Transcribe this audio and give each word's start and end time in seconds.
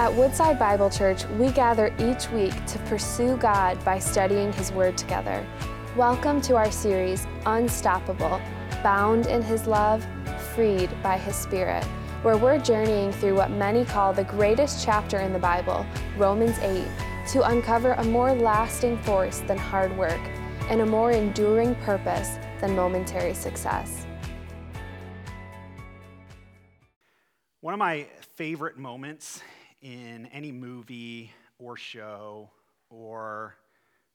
At 0.00 0.14
Woodside 0.14 0.58
Bible 0.58 0.88
Church, 0.88 1.26
we 1.38 1.50
gather 1.50 1.94
each 1.98 2.30
week 2.30 2.54
to 2.64 2.78
pursue 2.86 3.36
God 3.36 3.84
by 3.84 3.98
studying 3.98 4.50
His 4.50 4.72
Word 4.72 4.96
together. 4.96 5.46
Welcome 5.94 6.40
to 6.40 6.56
our 6.56 6.70
series, 6.70 7.26
Unstoppable 7.44 8.40
Bound 8.82 9.26
in 9.26 9.42
His 9.42 9.66
Love, 9.66 10.02
Freed 10.54 10.88
by 11.02 11.18
His 11.18 11.36
Spirit, 11.36 11.84
where 12.22 12.38
we're 12.38 12.58
journeying 12.58 13.12
through 13.12 13.34
what 13.34 13.50
many 13.50 13.84
call 13.84 14.14
the 14.14 14.24
greatest 14.24 14.82
chapter 14.82 15.18
in 15.18 15.34
the 15.34 15.38
Bible, 15.38 15.84
Romans 16.16 16.58
8, 16.60 16.82
to 17.32 17.46
uncover 17.50 17.92
a 17.92 18.04
more 18.04 18.32
lasting 18.32 18.96
force 19.02 19.40
than 19.40 19.58
hard 19.58 19.94
work 19.98 20.20
and 20.70 20.80
a 20.80 20.86
more 20.86 21.10
enduring 21.10 21.74
purpose 21.74 22.38
than 22.62 22.74
momentary 22.74 23.34
success. 23.34 24.06
One 27.60 27.74
of 27.74 27.78
my 27.78 28.06
favorite 28.34 28.78
moments 28.78 29.42
in 29.82 30.26
any 30.26 30.52
movie 30.52 31.32
or 31.58 31.76
show 31.76 32.50
or 32.90 33.56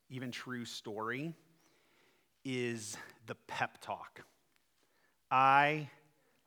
even 0.09 0.31
true 0.31 0.65
story 0.65 1.33
is 2.43 2.97
the 3.25 3.35
pep 3.47 3.79
talk. 3.81 4.21
I 5.31 5.89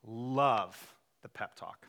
love 0.07 0.95
the 1.23 1.29
pep 1.29 1.57
talk. 1.57 1.89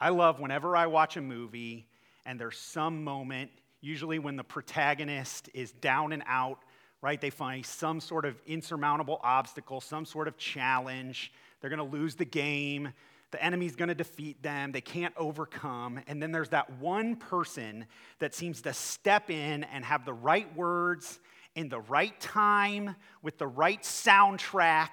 I 0.00 0.10
love 0.10 0.40
whenever 0.40 0.76
I 0.76 0.86
watch 0.86 1.16
a 1.16 1.22
movie 1.22 1.86
and 2.26 2.38
there's 2.38 2.58
some 2.58 3.02
moment, 3.02 3.50
usually 3.80 4.18
when 4.18 4.36
the 4.36 4.44
protagonist 4.44 5.48
is 5.54 5.72
down 5.72 6.12
and 6.12 6.22
out, 6.26 6.58
right? 7.00 7.20
They 7.20 7.30
find 7.30 7.64
some 7.64 8.00
sort 8.00 8.24
of 8.24 8.40
insurmountable 8.46 9.20
obstacle, 9.24 9.80
some 9.80 10.04
sort 10.04 10.28
of 10.28 10.36
challenge. 10.36 11.32
They're 11.60 11.70
going 11.70 11.78
to 11.78 11.96
lose 11.96 12.14
the 12.14 12.24
game. 12.24 12.92
The 13.32 13.42
enemy's 13.42 13.76
going 13.76 13.88
to 13.88 13.94
defeat 13.94 14.42
them. 14.42 14.72
They 14.72 14.82
can't 14.82 15.14
overcome. 15.16 16.00
And 16.06 16.22
then 16.22 16.32
there's 16.32 16.50
that 16.50 16.78
one 16.78 17.16
person 17.16 17.86
that 18.18 18.34
seems 18.34 18.62
to 18.62 18.74
step 18.74 19.30
in 19.30 19.64
and 19.64 19.84
have 19.84 20.04
the 20.04 20.12
right 20.12 20.54
words 20.54 21.18
in 21.54 21.68
the 21.68 21.80
right 21.80 22.18
time 22.20 22.94
with 23.22 23.38
the 23.38 23.46
right 23.46 23.82
soundtrack 23.82 24.90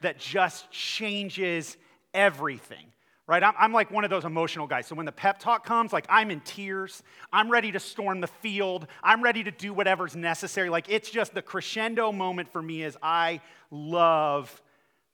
that 0.00 0.18
just 0.18 0.70
changes 0.70 1.76
everything. 2.14 2.86
Right? 3.26 3.42
I'm, 3.42 3.54
I'm 3.58 3.72
like 3.72 3.90
one 3.90 4.04
of 4.04 4.10
those 4.10 4.24
emotional 4.24 4.66
guys. 4.66 4.86
So 4.86 4.94
when 4.94 5.06
the 5.06 5.12
pep 5.12 5.38
talk 5.38 5.64
comes, 5.64 5.92
like 5.92 6.06
I'm 6.08 6.30
in 6.30 6.40
tears. 6.40 7.02
I'm 7.30 7.50
ready 7.50 7.72
to 7.72 7.80
storm 7.80 8.20
the 8.20 8.26
field. 8.26 8.86
I'm 9.02 9.22
ready 9.22 9.44
to 9.44 9.50
do 9.50 9.72
whatever's 9.74 10.16
necessary. 10.16 10.70
Like 10.70 10.86
it's 10.88 11.10
just 11.10 11.34
the 11.34 11.42
crescendo 11.42 12.10
moment 12.10 12.50
for 12.50 12.60
me 12.60 12.82
is 12.82 12.96
I 13.02 13.40
love 13.70 14.60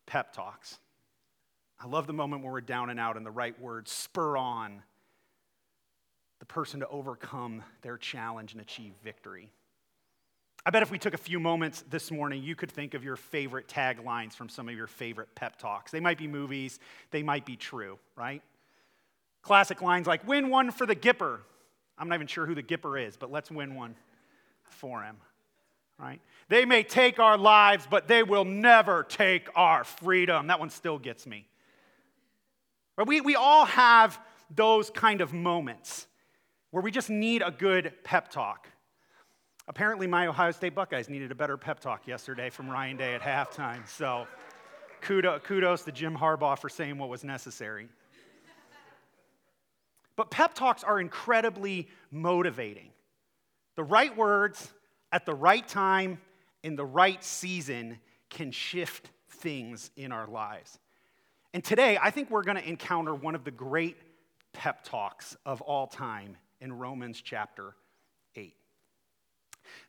pep 0.07 0.33
talks. 0.33 0.79
I 1.81 1.87
love 1.87 2.07
the 2.07 2.13
moment 2.13 2.43
when 2.43 2.53
we're 2.53 2.61
down 2.61 2.91
and 2.91 2.99
out 2.99 3.17
and 3.17 3.25
the 3.25 3.31
right 3.31 3.59
words 3.61 3.93
spur 3.93 4.37
on 4.37 4.83
the 6.41 6.47
person 6.47 6.81
to 6.81 6.89
overcome 6.89 7.63
their 7.83 7.97
challenge 7.97 8.53
and 8.53 8.61
achieve 8.61 8.93
victory. 9.03 9.51
I 10.67 10.71
bet 10.71 10.83
if 10.83 10.91
we 10.91 10.99
took 10.99 11.15
a 11.15 11.19
few 11.19 11.41
moments 11.41 11.85
this 11.89 12.11
morning, 12.11 12.43
you 12.43 12.55
could 12.55 12.71
think 12.71 12.95
of 12.95 13.05
your 13.05 13.17
favorite 13.17 13.69
taglines 13.69 14.35
from 14.35 14.49
some 14.49 14.69
of 14.69 14.75
your 14.75 14.87
favorite 14.87 15.35
pep 15.35 15.59
talks. 15.59 15.91
They 15.91 16.01
might 16.01 16.19
be 16.19 16.27
movies, 16.27 16.79
they 17.11 17.23
might 17.23 17.47
be 17.47 17.57
true, 17.57 17.99
right? 18.17 18.43
Classic 19.43 19.81
lines 19.81 20.07
like, 20.07 20.27
win 20.27 20.51
one 20.51 20.71
for 20.71 20.85
the 20.85 20.97
Gipper. 20.97 21.39
I'm 21.97 22.09
not 22.09 22.17
even 22.17 22.27
sure 22.27 22.45
who 22.45 22.55
the 22.55 22.63
Gipper 22.63 23.07
is, 23.07 23.17
but 23.17 23.33
let's 23.33 23.51
win 23.51 23.75
one 23.75 23.95
for 24.63 25.03
him, 25.03 25.17
right? 25.99 26.21
They 26.49 26.65
may 26.65 26.83
take 26.83 27.19
our 27.19 27.39
lives, 27.39 27.87
but 27.89 28.09
they 28.09 28.23
will 28.23 28.45
never 28.45 29.05
take 29.05 29.49
our 29.55 29.85
freedom. 29.85 30.49
That 30.49 30.61
one 30.61 30.71
still 30.71 30.99
gets 30.99 31.27
me. 31.27 31.48
We, 33.07 33.21
we 33.21 33.37
all 33.37 33.65
have 33.65 34.19
those 34.55 34.91
kind 34.91 35.21
of 35.21 35.33
moments 35.33 36.07
where 36.71 36.83
we 36.83 36.91
just 36.91 37.11
need 37.11 37.43
a 37.43 37.51
good 37.51 37.93
pep 38.05 38.31
talk. 38.31 38.69
Apparently, 39.69 40.07
my 40.07 40.27
Ohio 40.27 40.51
State 40.51 40.75
Buckeyes 40.75 41.09
needed 41.09 41.31
a 41.31 41.35
better 41.35 41.57
pep 41.57 41.81
talk 41.81 42.07
yesterday 42.07 42.51
from 42.51 42.69
Ryan 42.71 42.97
Day 42.97 43.15
at 43.15 43.21
halftime. 43.21 43.87
So, 43.87 44.27
kudos, 45.03 45.43
kudos 45.45 45.83
to 45.85 45.93
Jim 45.93 46.17
Harbaugh 46.17 46.59
for 46.59 46.69
saying 46.69 46.99
what 46.99 47.09
was 47.09 47.23
necessary. 47.23 47.89
But 50.17 50.31
pep 50.31 50.55
talks 50.55 50.83
are 50.83 50.99
incredibly 50.99 51.89
motivating. 52.11 52.91
The 53.77 53.85
right 53.85 54.17
words 54.17 54.73
at 55.13 55.25
the 55.25 55.35
right 55.35 55.67
time 55.67 56.19
in 56.65 56.75
the 56.75 56.85
right 56.85 57.23
season 57.23 57.99
can 58.29 58.51
shift 58.51 59.11
things 59.29 59.91
in 59.97 60.11
our 60.11 60.27
lives. 60.27 60.81
And 61.55 61.65
today, 61.65 61.99
I 62.01 62.11
think 62.11 62.31
we're 62.31 62.43
going 62.43 62.59
to 62.59 62.69
encounter 62.69 63.15
one 63.15 63.35
of 63.35 63.45
the 63.45 63.51
great 63.51 63.97
pep 64.53 64.85
talks 64.85 65.37
of 65.47 65.63
all 65.63 65.87
time 65.87 66.37
in 66.61 66.73
Romans 66.73 67.23
chapter 67.23 67.75
8. 68.37 68.55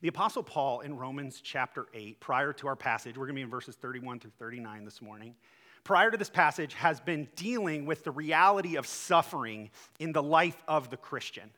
The 0.02 0.08
Apostle 0.08 0.44
Paul 0.44 0.80
in 0.81 0.96
Romans 0.96 1.42
chapter 1.44 1.88
8, 1.94 2.22
prior 2.22 2.53
to 2.53 2.68
our 2.68 2.78
passage, 2.78 3.18
we're 3.18 3.25
going 3.25 3.36
to 3.36 3.40
be 3.40 3.44
in 3.44 3.50
verses 3.50 3.75
31 3.75 4.19
through 4.19 4.31
39 4.40 4.86
this 4.86 5.02
morning. 5.02 5.36
Prior 5.84 6.09
to 6.12 6.18
this 6.18 6.30
passage, 6.30 6.74
has 6.75 7.02
been 7.02 7.28
dealing 7.36 7.86
with 7.86 8.06
the 8.06 8.12
reality 8.12 8.78
of 8.78 8.88
suffering 8.88 9.69
in 10.00 10.14
the 10.14 10.24
life 10.24 10.62
of 10.66 10.90
the 10.90 10.98
Christian. 10.98 11.50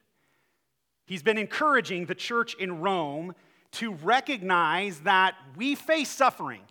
He's 1.06 1.24
been 1.24 1.38
encouraging 1.38 2.06
the 2.06 2.16
church 2.16 2.56
in 2.56 2.82
Rome 2.82 3.36
to 3.74 3.94
recognize 3.94 5.02
that 5.02 5.36
we 5.56 5.76
face 5.76 6.10
suffering 6.10 6.62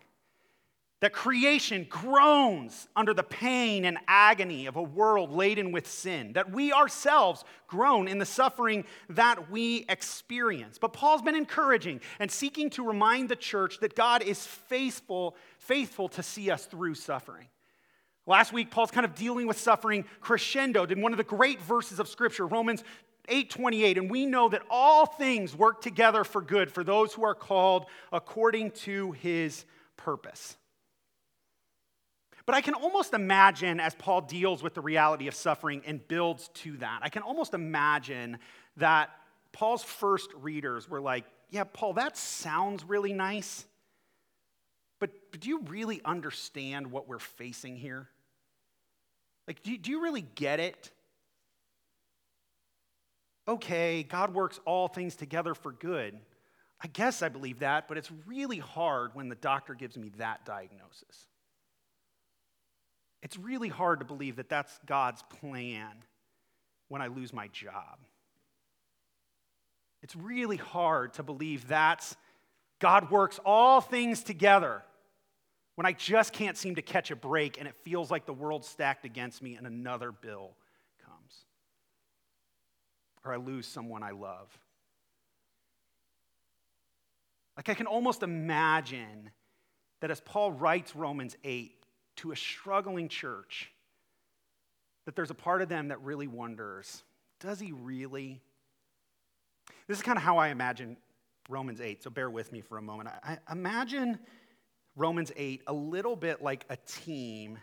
that 1.01 1.13
creation 1.13 1.85
groans 1.89 2.87
under 2.95 3.13
the 3.13 3.23
pain 3.23 3.85
and 3.85 3.97
agony 4.07 4.67
of 4.67 4.75
a 4.75 4.81
world 4.81 5.31
laden 5.31 5.71
with 5.71 5.87
sin, 5.87 6.33
that 6.33 6.51
we 6.51 6.71
ourselves 6.71 7.43
groan 7.67 8.07
in 8.07 8.19
the 8.19 8.25
suffering 8.25 8.85
that 9.09 9.49
we 9.49 9.83
experience. 9.89 10.77
But 10.77 10.93
Paul's 10.93 11.23
been 11.23 11.35
encouraging 11.35 12.01
and 12.19 12.31
seeking 12.31 12.69
to 12.71 12.87
remind 12.87 13.29
the 13.29 13.35
church 13.35 13.79
that 13.79 13.95
God 13.95 14.21
is 14.21 14.45
faithful, 14.45 15.35
faithful 15.57 16.07
to 16.09 16.23
see 16.23 16.51
us 16.51 16.67
through 16.67 16.93
suffering. 16.93 17.47
Last 18.27 18.53
week, 18.53 18.69
Paul's 18.69 18.91
kind 18.91 19.05
of 19.05 19.15
dealing 19.15 19.47
with 19.47 19.59
suffering 19.59 20.05
crescendoed 20.21 20.91
in 20.91 21.01
one 21.01 21.11
of 21.11 21.17
the 21.17 21.23
great 21.23 21.59
verses 21.61 21.99
of 21.99 22.07
Scripture, 22.07 22.45
Romans 22.45 22.83
8:28, 23.27 23.97
and 23.97 24.09
we 24.09 24.27
know 24.27 24.49
that 24.49 24.61
all 24.69 25.07
things 25.07 25.55
work 25.55 25.81
together 25.81 26.23
for 26.23 26.41
good 26.41 26.71
for 26.71 26.83
those 26.83 27.13
who 27.13 27.23
are 27.23 27.33
called 27.33 27.87
according 28.11 28.71
to 28.71 29.13
his 29.13 29.65
purpose. 29.97 30.57
But 32.45 32.55
I 32.55 32.61
can 32.61 32.73
almost 32.73 33.13
imagine 33.13 33.79
as 33.79 33.93
Paul 33.95 34.21
deals 34.21 34.63
with 34.63 34.73
the 34.73 34.81
reality 34.81 35.27
of 35.27 35.35
suffering 35.35 35.81
and 35.85 36.05
builds 36.07 36.49
to 36.55 36.77
that, 36.77 36.99
I 37.01 37.09
can 37.09 37.21
almost 37.21 37.53
imagine 37.53 38.39
that 38.77 39.09
Paul's 39.51 39.83
first 39.83 40.31
readers 40.35 40.89
were 40.89 41.01
like, 41.01 41.25
Yeah, 41.49 41.65
Paul, 41.65 41.93
that 41.93 42.17
sounds 42.17 42.83
really 42.83 43.13
nice, 43.13 43.65
but, 44.99 45.11
but 45.31 45.41
do 45.41 45.49
you 45.49 45.61
really 45.63 46.01
understand 46.05 46.91
what 46.91 47.07
we're 47.07 47.19
facing 47.19 47.75
here? 47.75 48.07
Like, 49.47 49.63
do, 49.63 49.77
do 49.77 49.91
you 49.91 50.01
really 50.01 50.21
get 50.21 50.59
it? 50.59 50.91
Okay, 53.47 54.03
God 54.03 54.33
works 54.33 54.59
all 54.65 54.87
things 54.87 55.15
together 55.15 55.53
for 55.55 55.71
good. 55.71 56.17
I 56.83 56.87
guess 56.87 57.21
I 57.21 57.29
believe 57.29 57.59
that, 57.59 57.87
but 57.87 57.97
it's 57.97 58.11
really 58.25 58.57
hard 58.57 59.13
when 59.13 59.29
the 59.29 59.35
doctor 59.35 59.73
gives 59.73 59.97
me 59.97 60.11
that 60.17 60.45
diagnosis. 60.45 61.27
It's 63.21 63.37
really 63.37 63.69
hard 63.69 63.99
to 63.99 64.05
believe 64.05 64.37
that 64.37 64.49
that's 64.49 64.79
God's 64.85 65.23
plan 65.23 65.91
when 66.87 67.01
I 67.01 67.07
lose 67.07 67.33
my 67.33 67.47
job. 67.47 67.99
It's 70.01 70.15
really 70.15 70.57
hard 70.57 71.13
to 71.13 71.23
believe 71.23 71.67
that 71.67 72.15
God 72.79 73.11
works 73.11 73.39
all 73.45 73.79
things 73.81 74.23
together 74.23 74.81
when 75.75 75.85
I 75.85 75.93
just 75.93 76.33
can't 76.33 76.57
seem 76.57 76.75
to 76.75 76.81
catch 76.81 77.11
a 77.11 77.15
break 77.15 77.59
and 77.59 77.67
it 77.67 77.75
feels 77.83 78.09
like 78.09 78.25
the 78.25 78.33
world's 78.33 78.67
stacked 78.67 79.05
against 79.05 79.41
me 79.41 79.55
and 79.55 79.67
another 79.67 80.11
bill 80.11 80.51
comes. 81.05 81.45
Or 83.23 83.33
I 83.33 83.37
lose 83.37 83.67
someone 83.67 84.01
I 84.01 84.11
love. 84.11 84.49
Like 87.55 87.69
I 87.69 87.73
can 87.75 87.85
almost 87.85 88.23
imagine 88.23 89.29
that 89.99 90.09
as 90.09 90.19
Paul 90.19 90.51
writes 90.51 90.95
Romans 90.95 91.37
8, 91.43 91.80
to 92.17 92.31
a 92.31 92.35
struggling 92.35 93.09
church 93.09 93.71
that 95.05 95.15
there's 95.15 95.31
a 95.31 95.35
part 95.35 95.61
of 95.61 95.69
them 95.69 95.89
that 95.89 96.01
really 96.01 96.27
wonders 96.27 97.03
does 97.41 97.59
he 97.59 97.71
really? 97.71 98.39
This 99.87 99.97
is 99.97 100.03
kind 100.03 100.17
of 100.17 100.23
how 100.23 100.37
I 100.37 100.49
imagine 100.49 100.95
Romans 101.49 101.81
8, 101.81 102.03
so 102.03 102.09
bear 102.09 102.29
with 102.29 102.51
me 102.53 102.61
for 102.61 102.77
a 102.77 102.81
moment. 102.81 103.09
I 103.23 103.39
imagine 103.51 104.19
Romans 104.95 105.31
8 105.35 105.63
a 105.67 105.73
little 105.73 106.15
bit 106.15 106.41
like 106.41 106.65
a 106.69 106.77
team 106.77 107.57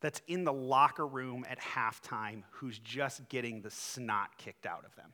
that's 0.00 0.22
in 0.26 0.44
the 0.44 0.52
locker 0.52 1.06
room 1.06 1.44
at 1.48 1.60
halftime 1.60 2.42
who's 2.50 2.78
just 2.78 3.28
getting 3.28 3.60
the 3.60 3.70
snot 3.70 4.38
kicked 4.38 4.64
out 4.64 4.84
of 4.86 4.96
them. 4.96 5.12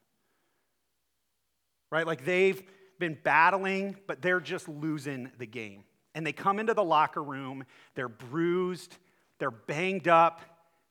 Right? 1.90 2.06
Like 2.06 2.24
they've 2.24 2.62
been 3.00 3.18
battling, 3.24 3.96
but 4.06 4.22
they're 4.22 4.40
just 4.40 4.68
losing 4.68 5.30
the 5.38 5.46
game 5.46 5.82
and 6.16 6.26
they 6.26 6.32
come 6.32 6.58
into 6.58 6.72
the 6.72 6.82
locker 6.82 7.22
room, 7.22 7.64
they're 7.94 8.08
bruised, 8.08 8.96
they're 9.38 9.50
banged 9.50 10.08
up, 10.08 10.40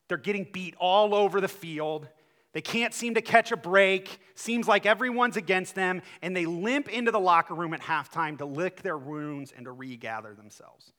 they're 0.08 0.16
getting 0.16 0.46
beat 0.50 0.76
all 0.78 1.14
over 1.14 1.40
the 1.40 1.48
field. 1.48 2.08
They 2.52 2.60
can't 2.62 2.94
seem 2.94 3.14
to 3.14 3.20
catch 3.20 3.50
a 3.50 3.56
break. 3.56 4.20
Seems 4.36 4.68
like 4.68 4.86
everyone's 4.86 5.36
against 5.36 5.74
them, 5.74 6.00
and 6.22 6.34
they 6.34 6.46
limp 6.46 6.88
into 6.88 7.10
the 7.10 7.20
locker 7.20 7.54
room 7.54 7.74
at 7.74 7.82
halftime 7.82 8.38
to 8.38 8.46
lick 8.46 8.82
their 8.82 8.96
wounds 8.96 9.52
and 9.54 9.66
to 9.66 9.72
regather 9.72 10.32
themselves. 10.32 10.92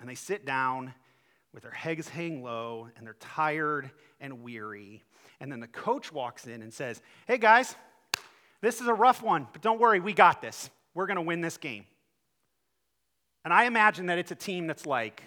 And 0.00 0.08
they 0.08 0.16
sit 0.16 0.46
down 0.46 0.94
with 1.52 1.62
their 1.62 1.72
heads 1.72 2.08
hanging 2.08 2.42
low, 2.42 2.88
and 2.96 3.06
they're 3.06 3.16
tired 3.20 3.90
and 4.18 4.42
weary. 4.42 5.04
And 5.40 5.52
then 5.52 5.60
the 5.60 5.68
coach 5.68 6.10
walks 6.10 6.46
in 6.46 6.62
and 6.62 6.72
says, 6.72 7.02
Hey 7.28 7.36
guys, 7.36 7.76
this 8.62 8.80
is 8.80 8.88
a 8.88 8.94
rough 8.94 9.22
one, 9.22 9.46
but 9.52 9.60
don't 9.60 9.78
worry, 9.78 10.00
we 10.00 10.14
got 10.14 10.40
this. 10.40 10.70
We're 10.94 11.06
going 11.06 11.16
to 11.16 11.22
win 11.22 11.42
this 11.42 11.58
game. 11.58 11.84
And 13.44 13.52
I 13.52 13.64
imagine 13.64 14.06
that 14.06 14.18
it's 14.18 14.30
a 14.30 14.36
team 14.36 14.66
that's 14.66 14.86
like, 14.86 15.22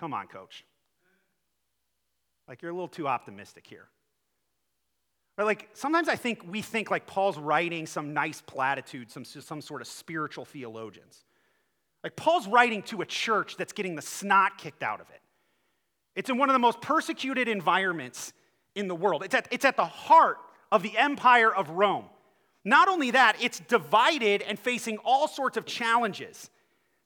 Come 0.00 0.14
on, 0.14 0.28
coach. 0.28 0.64
Like, 2.48 2.62
you're 2.62 2.70
a 2.70 2.74
little 2.74 2.88
too 2.88 3.06
optimistic 3.06 3.66
here. 3.66 3.86
Or 5.36 5.44
like, 5.44 5.68
sometimes 5.74 6.08
I 6.08 6.16
think 6.16 6.42
we 6.50 6.62
think 6.62 6.90
like 6.90 7.06
Paul's 7.06 7.36
writing 7.36 7.86
some 7.86 8.14
nice 8.14 8.40
platitude, 8.40 9.10
some, 9.10 9.26
some 9.26 9.60
sort 9.60 9.82
of 9.82 9.86
spiritual 9.86 10.46
theologians. 10.46 11.26
Like, 12.02 12.16
Paul's 12.16 12.48
writing 12.48 12.82
to 12.84 13.02
a 13.02 13.06
church 13.06 13.56
that's 13.58 13.74
getting 13.74 13.94
the 13.94 14.02
snot 14.02 14.56
kicked 14.56 14.82
out 14.82 15.02
of 15.02 15.10
it. 15.10 15.20
It's 16.16 16.30
in 16.30 16.38
one 16.38 16.48
of 16.48 16.54
the 16.54 16.58
most 16.58 16.80
persecuted 16.80 17.46
environments 17.46 18.32
in 18.74 18.88
the 18.88 18.94
world. 18.94 19.22
It's 19.22 19.34
at, 19.34 19.48
it's 19.50 19.66
at 19.66 19.76
the 19.76 19.84
heart 19.84 20.38
of 20.72 20.82
the 20.82 20.96
empire 20.96 21.54
of 21.54 21.68
Rome. 21.68 22.06
Not 22.64 22.88
only 22.88 23.10
that, 23.10 23.36
it's 23.40 23.60
divided 23.60 24.40
and 24.42 24.58
facing 24.58 24.96
all 24.98 25.28
sorts 25.28 25.58
of 25.58 25.66
challenges. 25.66 26.50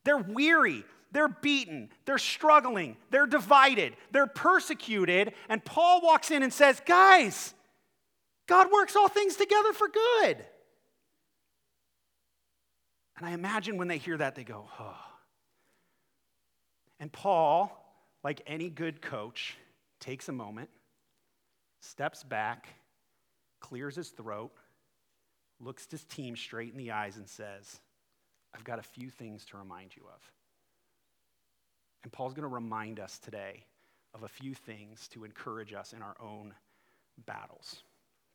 They're 0.05 0.19
weary, 0.19 0.85
they're 1.13 1.29
beaten, 1.29 1.91
they're 2.05 2.19
struggling, 2.19 2.97
they're 3.11 3.27
divided, 3.27 3.97
they're 4.13 4.27
persecuted. 4.27 5.33
And 5.49 5.65
Paul 5.65 6.03
walks 6.03 6.31
in 6.31 6.43
and 6.43 6.53
says, 6.53 6.81
Guys, 6.85 7.55
God 8.47 8.71
works 8.71 8.97
all 8.97 9.09
things 9.09 9.37
together 9.37 9.73
for 9.73 9.89
good. 9.89 10.45
And 13.17 13.27
I 13.27 13.31
imagine 13.31 13.79
when 13.79 13.89
they 13.89 13.99
hear 13.99 14.17
that, 14.19 14.35
they 14.35 14.45
go, 14.45 14.69
Oh. 14.79 14.97
And 17.01 17.13
Paul, 17.13 17.71
like 18.23 18.43
any 18.47 18.71
good 18.71 19.03
coach, 19.03 19.57
takes 20.01 20.29
a 20.29 20.33
moment, 20.33 20.71
steps 21.81 22.23
back, 22.23 22.69
clears 23.61 23.97
his 23.97 24.11
throat, 24.11 24.53
looks 25.61 25.87
his 25.91 26.05
team 26.05 26.37
straight 26.37 26.73
in 26.73 26.79
the 26.79 26.93
eyes, 26.93 27.17
and 27.17 27.29
says, 27.29 27.81
I've 28.55 28.65
got 28.65 28.79
a 28.79 28.83
few 28.83 29.11
things 29.11 29.45
to 29.47 29.57
remind 29.57 29.97
you 29.97 30.03
of. 30.15 30.21
And 32.03 32.13
Paul's 32.13 32.35
going 32.35 32.49
to 32.49 32.55
remind 32.55 33.01
us 33.01 33.19
today 33.19 33.65
of 34.15 34.23
a 34.23 34.29
few 34.29 34.55
things 34.55 35.09
to 35.09 35.25
encourage 35.25 35.73
us 35.73 35.93
in 35.93 36.03
our 36.03 36.15
own 36.21 36.55
battles. 37.27 37.83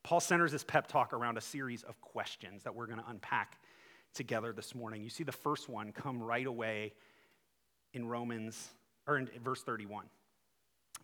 Paul 0.04 0.20
centers 0.20 0.52
this 0.52 0.64
pep 0.64 0.88
talk 0.88 1.14
around 1.14 1.38
a 1.38 1.42
series 1.42 1.84
of 1.84 2.00
questions 2.02 2.64
that 2.64 2.74
we're 2.74 2.88
going 2.88 3.00
to 3.00 3.10
unpack 3.10 3.60
together 4.14 4.52
this 4.52 4.74
morning. 4.74 5.04
You 5.04 5.10
see 5.10 5.24
the 5.24 5.32
first 5.32 5.70
one 5.70 5.92
come 5.92 6.22
right 6.22 6.46
away 6.46 6.94
in 7.94 8.08
Romans, 8.08 8.70
or 9.08 9.18
in 9.18 9.30
verse 9.44 9.62
31. 9.62 10.06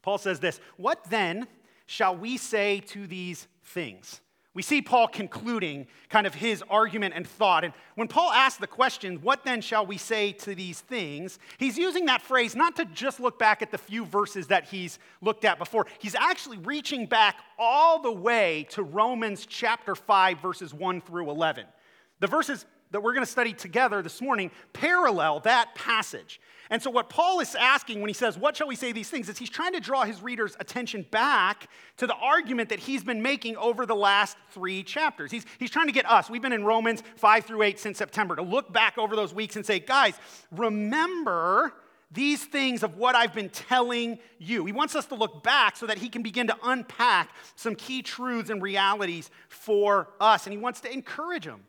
Paul 0.02 0.18
says 0.18 0.40
this 0.40 0.60
What 0.78 1.04
then 1.10 1.48
shall 1.86 2.16
we 2.16 2.38
say 2.38 2.80
to 2.88 3.08
these 3.08 3.48
things? 3.64 4.22
We 4.56 4.62
see 4.62 4.82
Paul 4.82 5.10
concluding 5.10 5.86
kind 6.10 6.26
of 6.26 6.34
his 6.34 6.64
argument 6.70 7.14
and 7.16 7.28
thought. 7.28 7.66
And 7.66 7.74
when 7.96 8.08
Paul 8.08 8.32
asks 8.32 8.58
the 8.58 8.68
question, 8.68 9.18
What 9.22 9.44
then 9.44 9.62
shall 9.62 9.86
we 9.86 9.98
say 9.98 10.32
to 10.32 10.56
these 10.56 10.80
things? 10.80 11.38
he's 11.60 11.78
using 11.78 12.06
that 12.06 12.22
phrase 12.22 12.56
not 12.56 12.78
to 12.78 12.86
just 12.86 13.20
look 13.20 13.38
back 13.38 13.62
at 13.62 13.70
the 13.70 13.78
few 13.78 14.06
verses 14.06 14.48
that 14.48 14.64
he's 14.64 14.98
looked 15.22 15.46
at 15.46 15.60
before. 15.60 15.86
He's 16.00 16.16
actually 16.16 16.58
reaching 16.60 17.06
back 17.06 17.36
all 17.60 18.02
the 18.02 18.12
way 18.12 18.66
to 18.72 18.82
Romans 18.82 19.46
chapter 19.46 19.94
5, 19.94 20.40
verses 20.40 20.74
1 20.74 21.02
through 21.02 21.30
11. 21.30 21.66
The 22.22 22.28
verses 22.28 22.66
that 22.96 23.02
we're 23.02 23.14
going 23.14 23.26
to 23.26 23.32
study 23.32 23.52
together 23.52 24.02
this 24.02 24.22
morning 24.22 24.50
parallel 24.72 25.42
that 25.42 25.76
passage. 25.76 26.40
And 26.70 26.82
so, 26.82 26.90
what 26.90 27.10
Paul 27.10 27.42
is 27.42 27.54
asking 27.54 28.00
when 28.00 28.08
he 28.08 28.14
says, 28.14 28.38
What 28.38 28.56
shall 28.56 28.68
we 28.68 28.76
say 28.76 28.94
these 28.94 29.10
things? 29.10 29.28
is 29.28 29.38
he's 29.38 29.50
trying 29.50 29.74
to 29.74 29.82
draw 29.82 30.06
his 30.06 30.24
readers' 30.24 30.56
attention 30.60 31.06
back 31.12 31.68
to 31.98 32.08
the 32.08 32.16
argument 32.16 32.70
that 32.70 32.80
he's 32.80 33.04
been 33.04 33.22
making 33.22 33.58
over 33.58 33.86
the 33.86 33.96
last 33.96 34.38
three 34.52 34.82
chapters. 34.82 35.30
He's, 35.30 35.46
he's 35.60 35.70
trying 35.70 35.88
to 35.88 35.92
get 35.92 36.10
us, 36.10 36.30
we've 36.30 36.42
been 36.42 36.54
in 36.54 36.64
Romans 36.64 37.04
5 37.18 37.46
through 37.46 37.64
8 37.64 37.80
since 37.80 37.98
September, 37.98 38.38
to 38.38 38.42
look 38.42 38.72
back 38.72 38.98
over 38.98 39.16
those 39.16 39.34
weeks 39.34 39.58
and 39.58 39.66
say, 39.66 39.80
Guys, 39.80 40.16
remember 40.52 41.74
these 42.12 42.46
things 42.46 42.82
of 42.82 42.98
what 42.98 43.14
I've 43.14 43.34
been 43.34 43.50
telling 43.50 44.20
you. 44.40 44.66
He 44.66 44.72
wants 44.72 44.96
us 44.96 45.06
to 45.08 45.16
look 45.16 45.44
back 45.44 45.76
so 45.76 45.86
that 45.88 45.98
he 45.98 46.08
can 46.08 46.24
begin 46.24 46.48
to 46.48 46.58
unpack 46.64 47.30
some 47.56 47.76
key 47.76 48.02
truths 48.02 48.50
and 48.50 48.62
realities 48.62 49.30
for 49.50 50.08
us. 50.20 50.46
And 50.46 50.54
he 50.54 50.58
wants 50.58 50.82
to 50.82 50.92
encourage 50.92 51.46
them. 51.46 51.62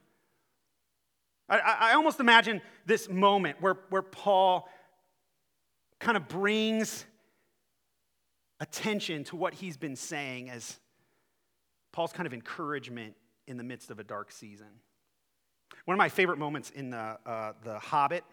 I, 1.48 1.58
I 1.58 1.94
almost 1.94 2.20
imagine 2.20 2.60
this 2.87 3.08
moment 3.08 3.60
where, 3.60 3.76
where 3.90 4.02
Paul 4.02 4.69
kind 6.00 6.16
of 6.16 6.28
brings 6.28 7.06
attention 8.60 9.25
to 9.25 9.37
what 9.37 9.54
he's 9.54 9.76
been 9.76 9.96
saying 9.96 10.50
as 10.50 10.78
Paul's 11.93 12.12
kind 12.12 12.26
of 12.26 12.34
encouragement 12.34 13.14
in 13.46 13.56
the 13.56 13.62
midst 13.62 13.90
of 13.90 13.98
a 13.98 14.04
dark 14.04 14.32
season. 14.32 14.66
One 15.84 15.94
of 15.94 15.98
my 15.98 16.08
favorite 16.08 16.38
moments 16.38 16.70
in 16.70 16.90
the, 16.90 17.19
uh, 17.25 17.52
the 17.62 17.78
Hobbit, 17.78 18.25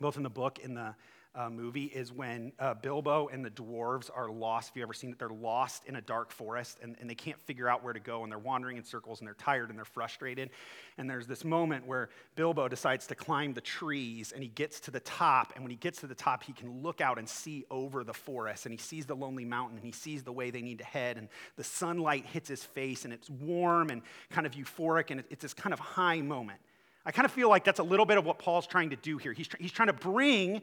both 0.00 0.16
in 0.16 0.22
the 0.22 0.30
book 0.30 0.58
and 0.62 0.76
the 0.76 0.94
uh, 1.34 1.48
movie 1.48 1.84
is 1.84 2.12
when 2.12 2.52
uh, 2.58 2.74
Bilbo 2.74 3.28
and 3.28 3.44
the 3.44 3.50
dwarves 3.50 4.10
are 4.12 4.30
lost. 4.30 4.70
Have 4.70 4.76
you 4.76 4.82
ever 4.82 4.92
seen 4.92 5.10
it? 5.10 5.18
They're 5.18 5.28
lost 5.28 5.84
in 5.84 5.96
a 5.96 6.00
dark 6.00 6.32
forest 6.32 6.78
and, 6.82 6.96
and 7.00 7.08
they 7.08 7.14
can't 7.14 7.40
figure 7.40 7.68
out 7.68 7.84
where 7.84 7.92
to 7.92 8.00
go 8.00 8.24
and 8.24 8.32
they're 8.32 8.38
wandering 8.38 8.76
in 8.76 8.84
circles 8.84 9.20
and 9.20 9.28
they're 9.28 9.34
tired 9.34 9.68
and 9.68 9.78
they're 9.78 9.84
frustrated. 9.84 10.50
And 10.98 11.08
there's 11.08 11.28
this 11.28 11.44
moment 11.44 11.86
where 11.86 12.08
Bilbo 12.34 12.66
decides 12.66 13.06
to 13.08 13.14
climb 13.14 13.54
the 13.54 13.60
trees 13.60 14.32
and 14.32 14.42
he 14.42 14.48
gets 14.48 14.80
to 14.80 14.90
the 14.90 15.00
top. 15.00 15.52
And 15.54 15.62
when 15.62 15.70
he 15.70 15.76
gets 15.76 16.00
to 16.00 16.08
the 16.08 16.16
top, 16.16 16.42
he 16.42 16.52
can 16.52 16.82
look 16.82 17.00
out 17.00 17.18
and 17.18 17.28
see 17.28 17.64
over 17.70 18.02
the 18.02 18.14
forest 18.14 18.66
and 18.66 18.72
he 18.72 18.78
sees 18.78 19.06
the 19.06 19.14
lonely 19.16 19.44
mountain 19.44 19.76
and 19.76 19.84
he 19.84 19.92
sees 19.92 20.24
the 20.24 20.32
way 20.32 20.50
they 20.50 20.62
need 20.62 20.78
to 20.78 20.84
head. 20.84 21.16
And 21.16 21.28
the 21.56 21.64
sunlight 21.64 22.26
hits 22.26 22.48
his 22.48 22.64
face 22.64 23.04
and 23.04 23.14
it's 23.14 23.30
warm 23.30 23.90
and 23.90 24.02
kind 24.30 24.46
of 24.48 24.54
euphoric 24.54 25.12
and 25.12 25.22
it's 25.30 25.42
this 25.42 25.54
kind 25.54 25.72
of 25.72 25.78
high 25.78 26.20
moment. 26.20 26.58
I 27.06 27.12
kind 27.12 27.24
of 27.24 27.32
feel 27.32 27.48
like 27.48 27.64
that's 27.64 27.80
a 27.80 27.84
little 27.84 28.04
bit 28.04 28.18
of 28.18 28.26
what 28.26 28.38
Paul's 28.38 28.66
trying 28.66 28.90
to 28.90 28.96
do 28.96 29.16
here. 29.16 29.32
He's, 29.32 29.48
he's 29.58 29.72
trying 29.72 29.86
to 29.86 29.94
bring 29.94 30.60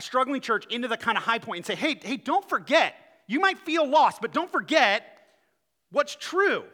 a 0.00 0.02
struggling 0.02 0.40
church 0.40 0.66
into 0.70 0.88
the 0.88 0.96
kind 0.96 1.16
of 1.18 1.24
high 1.24 1.38
point 1.38 1.58
and 1.58 1.66
say, 1.66 1.74
hey, 1.74 1.98
hey, 2.02 2.16
don't 2.16 2.48
forget. 2.48 2.94
You 3.26 3.38
might 3.38 3.58
feel 3.58 3.86
lost, 3.86 4.20
but 4.20 4.32
don't 4.32 4.50
forget 4.50 5.04
what's 5.92 6.16
true. 6.16 6.64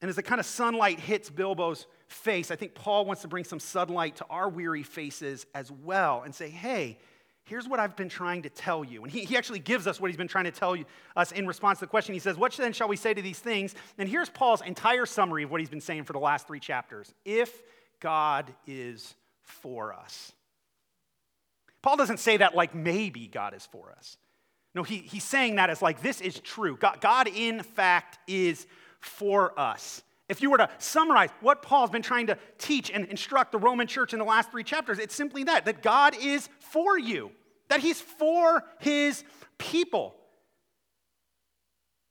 And 0.00 0.08
as 0.08 0.16
the 0.16 0.22
kind 0.22 0.40
of 0.40 0.46
sunlight 0.46 1.00
hits 1.00 1.30
Bilbo's 1.30 1.86
face, 2.08 2.50
I 2.50 2.56
think 2.56 2.74
Paul 2.74 3.06
wants 3.06 3.22
to 3.22 3.28
bring 3.28 3.44
some 3.44 3.60
sunlight 3.60 4.16
to 4.16 4.26
our 4.28 4.48
weary 4.48 4.82
faces 4.82 5.46
as 5.54 5.70
well 5.70 6.22
and 6.24 6.34
say, 6.34 6.50
hey, 6.50 6.98
here's 7.44 7.68
what 7.68 7.78
I've 7.78 7.96
been 7.96 8.08
trying 8.08 8.42
to 8.42 8.50
tell 8.50 8.84
you. 8.84 9.04
And 9.04 9.10
he, 9.10 9.24
he 9.24 9.36
actually 9.36 9.60
gives 9.60 9.86
us 9.86 10.00
what 10.00 10.08
he's 10.10 10.18
been 10.18 10.28
trying 10.28 10.44
to 10.44 10.50
tell 10.50 10.74
you, 10.74 10.84
us 11.14 11.30
in 11.30 11.46
response 11.46 11.78
to 11.78 11.84
the 11.84 11.90
question. 11.90 12.12
He 12.12 12.18
says, 12.18 12.36
What 12.36 12.52
then 12.52 12.72
shall 12.72 12.88
we 12.88 12.96
say 12.96 13.14
to 13.14 13.22
these 13.22 13.38
things? 13.38 13.74
And 13.98 14.08
here's 14.08 14.28
Paul's 14.28 14.62
entire 14.62 15.06
summary 15.06 15.44
of 15.44 15.50
what 15.50 15.60
he's 15.60 15.70
been 15.70 15.80
saying 15.80 16.04
for 16.04 16.12
the 16.12 16.18
last 16.18 16.46
three 16.48 16.60
chapters. 16.60 17.14
If 17.24 17.62
God 18.00 18.52
is 18.66 19.14
for 19.42 19.94
us. 19.94 20.32
Paul 21.86 21.96
doesn't 21.96 22.18
say 22.18 22.38
that 22.38 22.56
like 22.56 22.74
maybe 22.74 23.28
God 23.28 23.54
is 23.54 23.64
for 23.64 23.94
us. 23.96 24.16
No, 24.74 24.82
he, 24.82 24.96
he's 24.96 25.22
saying 25.22 25.54
that 25.54 25.70
as 25.70 25.80
like 25.80 26.02
this 26.02 26.20
is 26.20 26.40
true. 26.40 26.76
God, 26.76 27.00
God, 27.00 27.28
in 27.28 27.62
fact, 27.62 28.18
is 28.26 28.66
for 28.98 29.56
us. 29.56 30.02
If 30.28 30.42
you 30.42 30.50
were 30.50 30.58
to 30.58 30.68
summarize 30.78 31.30
what 31.40 31.62
Paul's 31.62 31.90
been 31.90 32.02
trying 32.02 32.26
to 32.26 32.38
teach 32.58 32.90
and 32.90 33.04
instruct 33.04 33.52
the 33.52 33.58
Roman 33.58 33.86
church 33.86 34.12
in 34.12 34.18
the 34.18 34.24
last 34.24 34.50
three 34.50 34.64
chapters, 34.64 34.98
it's 34.98 35.14
simply 35.14 35.44
that 35.44 35.66
that 35.66 35.80
God 35.80 36.16
is 36.20 36.48
for 36.58 36.98
you, 36.98 37.30
that 37.68 37.78
he's 37.78 38.00
for 38.00 38.64
his 38.80 39.22
people. 39.56 40.16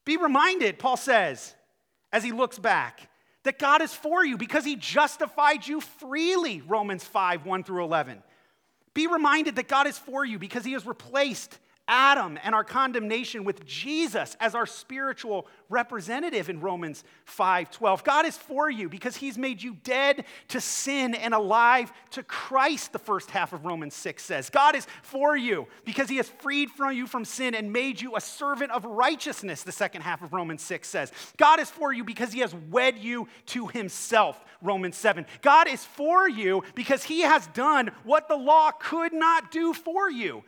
Be 0.05 0.15
reminded, 0.15 0.79
Paul 0.79 0.95
says, 0.95 1.53
as 2.13 2.23
he 2.23 2.31
looks 2.31 2.57
back, 2.57 3.09
that 3.43 3.59
God 3.59 3.81
is 3.81 3.93
for 3.93 4.23
you 4.23 4.37
because 4.37 4.63
he 4.63 4.77
justified 4.77 5.67
you 5.67 5.81
freely, 5.81 6.61
Romans 6.61 7.03
5 7.03 7.45
1 7.45 7.63
through 7.65 7.83
11. 7.83 8.23
Be 8.95 9.05
reminded 9.05 9.57
that 9.57 9.67
God 9.67 9.85
is 9.85 9.97
for 9.99 10.25
you 10.25 10.39
because 10.39 10.65
he 10.65 10.71
has 10.71 10.87
replaced 10.87 11.59
Adam 11.87 12.39
and 12.43 12.55
our 12.55 12.63
condemnation 12.63 13.43
with 13.43 13.63
Jesus 13.65 14.35
as 14.39 14.55
our 14.55 14.65
spiritual 14.65 15.47
representative 15.69 16.49
in 16.49 16.59
Romans 16.59 17.03
5:12. 17.25 18.03
God 18.03 18.25
is 18.25 18.35
for 18.35 18.69
you 18.69 18.89
because 18.89 19.17
he's 19.17 19.37
made 19.37 19.61
you 19.61 19.75
dead 19.83 20.25
to 20.47 20.59
sin 20.59 21.13
and 21.13 21.33
alive 21.33 21.93
to 22.11 22.23
Christ, 22.23 22.91
the 22.91 22.99
first 22.99 23.29
half 23.29 23.53
of 23.53 23.65
Romans 23.65 23.93
6 23.93 24.23
says. 24.23 24.49
God 24.49 24.75
is 24.75 24.87
for 25.03 25.37
you 25.37 25.67
because 25.83 26.09
he 26.09 26.17
has 26.17 26.27
freed 26.27 26.71
from 26.71 26.93
you 26.93 27.05
from 27.05 27.23
sin 27.23 27.53
and 27.53 27.71
made 27.71 28.01
you 28.01 28.15
a 28.15 28.21
servant 28.21 28.71
of 28.71 28.85
righteousness, 28.85 29.63
the 29.63 29.71
second 29.71 30.01
half 30.01 30.23
of 30.23 30.33
Romans 30.33 30.63
6 30.63 30.87
says. 30.87 31.11
God 31.37 31.59
is 31.59 31.69
for 31.69 31.93
you 31.93 32.03
because 32.03 32.33
he 32.33 32.39
has 32.39 32.55
wed 32.71 32.97
you 32.97 33.27
to 33.47 33.67
himself, 33.67 34.43
Romans 34.61 34.97
7. 34.97 35.25
God 35.41 35.67
is 35.67 35.85
for 35.85 36.27
you 36.27 36.63
because 36.73 37.03
he 37.03 37.21
has 37.21 37.45
done 37.47 37.91
what 38.03 38.27
the 38.27 38.35
law 38.35 38.71
could 38.71 39.13
not 39.13 39.51
do 39.51 39.73
for 39.73 40.09
you. 40.09 40.43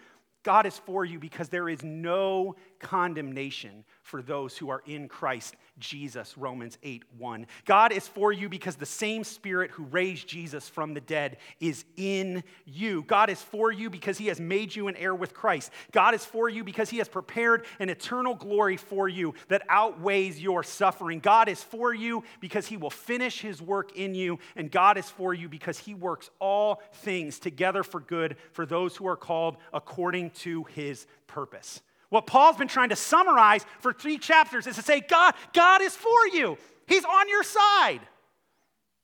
God 0.48 0.66
is 0.66 0.78
for 0.78 1.04
you 1.04 1.20
because 1.20 1.50
there 1.50 1.68
is 1.68 1.84
no 1.84 2.56
condemnation 2.80 3.84
for 4.02 4.22
those 4.22 4.58
who 4.58 4.70
are 4.70 4.82
in 4.86 5.08
Christ 5.08 5.56
Jesus, 5.80 6.38
Romans 6.38 6.78
8 6.82 7.04
1. 7.18 7.46
God 7.66 7.92
is 7.92 8.08
for 8.08 8.32
you 8.32 8.50
because 8.50 8.76
the 8.76 8.86
same 8.86 9.24
Spirit 9.24 9.72
who 9.72 9.84
raised 9.86 10.28
Jesus 10.28 10.68
from 10.70 10.94
the 10.94 11.02
dead 11.02 11.38
is 11.60 11.86
in 11.98 12.44
you. 12.66 13.04
God 13.04 13.30
is 13.30 13.42
for 13.42 13.72
you 13.72 13.90
because 13.90 14.18
he 14.18 14.28
has 14.28 14.40
made 14.40 14.76
you 14.76 14.88
an 14.88 14.96
heir 14.96 15.14
with 15.14 15.34
Christ. 15.34 15.72
God 15.92 16.14
is 16.14 16.26
for 16.26 16.50
you 16.50 16.64
because 16.64 16.90
he 16.90 16.98
has 16.98 17.08
prepared 17.08 17.66
an 17.80 17.90
eternal 17.90 18.34
glory 18.34 18.78
for 18.78 19.08
you 19.08 19.34
that 19.50 19.64
outweighs 19.70 20.42
your 20.42 20.64
suffering. 20.64 21.20
God 21.20 21.50
is 21.50 21.64
for 21.64 21.94
you 21.94 22.24
because 22.40 22.68
he 22.68 22.78
will 22.78 22.90
finish 22.90 23.42
his 23.42 23.62
work 23.62 23.96
in 23.96 24.16
you. 24.16 24.40
And 24.56 24.72
God 24.72 24.98
is 24.98 25.10
for 25.10 25.34
you 25.34 25.50
because 25.50 25.78
he 25.78 25.94
works 25.94 26.30
all 26.40 26.82
things 26.94 27.40
together 27.40 27.84
for 27.84 28.00
good 28.00 28.38
for 28.52 28.66
those 28.66 28.96
who 28.96 29.08
are 29.08 29.18
called 29.18 29.58
according 29.74 30.32
to 30.32 30.64
his 30.66 31.06
purpose. 31.28 31.82
What 32.10 32.26
Paul's 32.26 32.58
been 32.58 32.68
trying 32.68 32.90
to 32.90 32.96
summarize 32.96 33.66
for 33.80 33.92
three 33.92 34.18
chapters 34.18 34.66
is 34.68 34.76
to 34.78 34.82
say, 34.82 35.02
God, 35.02 35.34
God 35.54 35.82
is 35.82 35.96
for 35.96 36.28
you. 36.34 36.58
He's 36.88 37.04
on 37.04 37.28
your 37.30 37.44
side. 37.44 38.00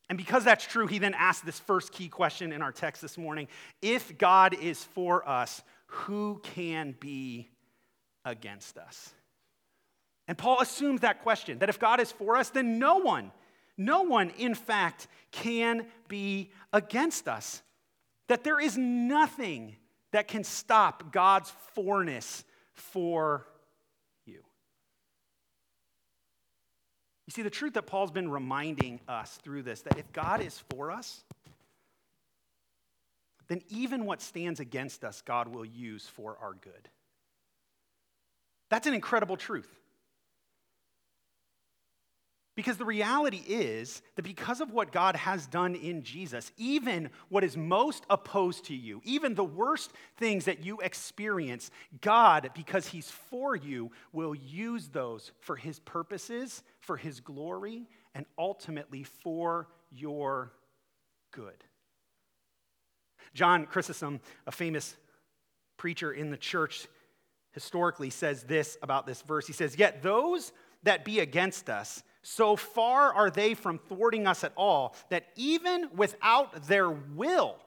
And 0.09 0.17
because 0.17 0.43
that's 0.43 0.65
true, 0.65 0.87
he 0.87 0.99
then 0.99 1.13
asks 1.13 1.45
this 1.45 1.59
first 1.59 1.91
key 1.91 2.07
question 2.07 2.51
in 2.51 2.61
our 2.61 2.71
text 2.71 3.01
this 3.01 3.17
morning 3.17 3.47
If 3.81 4.17
God 4.17 4.53
is 4.53 4.83
for 4.83 5.27
us, 5.27 5.61
who 5.87 6.39
can 6.43 6.95
be 6.99 7.49
against 8.25 8.77
us? 8.77 9.13
And 10.27 10.37
Paul 10.37 10.61
assumes 10.61 11.01
that 11.01 11.23
question 11.23 11.59
that 11.59 11.69
if 11.69 11.79
God 11.79 11.99
is 11.99 12.11
for 12.11 12.37
us, 12.37 12.49
then 12.49 12.79
no 12.79 12.97
one, 12.97 13.31
no 13.77 14.03
one, 14.03 14.29
in 14.37 14.55
fact, 14.55 15.07
can 15.31 15.87
be 16.07 16.51
against 16.71 17.27
us. 17.27 17.61
That 18.27 18.43
there 18.43 18.59
is 18.59 18.77
nothing 18.77 19.75
that 20.11 20.27
can 20.27 20.43
stop 20.43 21.11
God's 21.11 21.51
forness 21.73 22.45
for 22.73 23.45
you. 24.25 24.43
You 27.27 27.31
see, 27.31 27.41
the 27.41 27.49
truth 27.49 27.73
that 27.73 27.87
Paul's 27.87 28.11
been 28.11 28.29
reminding 28.29 28.99
us 29.07 29.39
through 29.43 29.63
this 29.63 29.81
that 29.81 29.97
if 29.97 30.11
God 30.13 30.41
is 30.41 30.61
for 30.69 30.91
us, 30.91 31.23
then 33.47 33.61
even 33.69 34.05
what 34.05 34.21
stands 34.21 34.59
against 34.59 35.03
us, 35.03 35.21
God 35.21 35.47
will 35.47 35.65
use 35.65 36.07
for 36.07 36.37
our 36.41 36.53
good. 36.53 36.89
That's 38.69 38.87
an 38.87 38.93
incredible 38.93 39.37
truth. 39.37 39.69
Because 42.55 42.77
the 42.77 42.85
reality 42.85 43.41
is 43.47 44.03
that 44.15 44.21
because 44.21 44.61
of 44.61 44.71
what 44.71 44.91
God 44.91 45.15
has 45.15 45.47
done 45.47 45.73
in 45.73 46.03
Jesus, 46.03 46.51
even 46.55 47.09
what 47.29 47.43
is 47.43 47.57
most 47.57 48.05
opposed 48.11 48.65
to 48.65 48.75
you, 48.75 49.01
even 49.05 49.33
the 49.33 49.43
worst 49.43 49.91
things 50.17 50.45
that 50.45 50.63
you 50.63 50.79
experience, 50.79 51.71
God, 52.01 52.51
because 52.53 52.87
He's 52.87 53.09
for 53.09 53.55
you, 53.55 53.91
will 54.11 54.35
use 54.35 54.89
those 54.89 55.31
for 55.39 55.55
His 55.55 55.79
purposes, 55.79 56.61
for 56.79 56.95
His 56.95 57.21
glory, 57.21 57.87
and 58.13 58.25
ultimately 58.37 59.03
for 59.03 59.67
your 59.91 60.53
good. 61.31 61.63
John 63.33 63.65
Chrysostom, 63.65 64.19
a 64.45 64.51
famous 64.51 64.95
preacher 65.77 66.13
in 66.13 66.29
the 66.29 66.37
church, 66.37 66.87
historically 67.53 68.11
says 68.11 68.43
this 68.43 68.77
about 68.83 69.07
this 69.07 69.23
verse. 69.23 69.47
He 69.47 69.53
says, 69.53 69.75
Yet 69.77 70.03
those 70.03 70.51
that 70.83 71.03
be 71.03 71.19
against 71.19 71.69
us, 71.69 72.03
so 72.23 72.55
far 72.55 73.13
are 73.13 73.29
they 73.29 73.53
from 73.53 73.77
thwarting 73.77 74.25
us 74.25 74.43
at 74.43 74.53
all 74.55 74.95
that 75.09 75.27
even 75.35 75.89
without 75.93 76.67
their 76.67 76.89
will, 76.89 77.57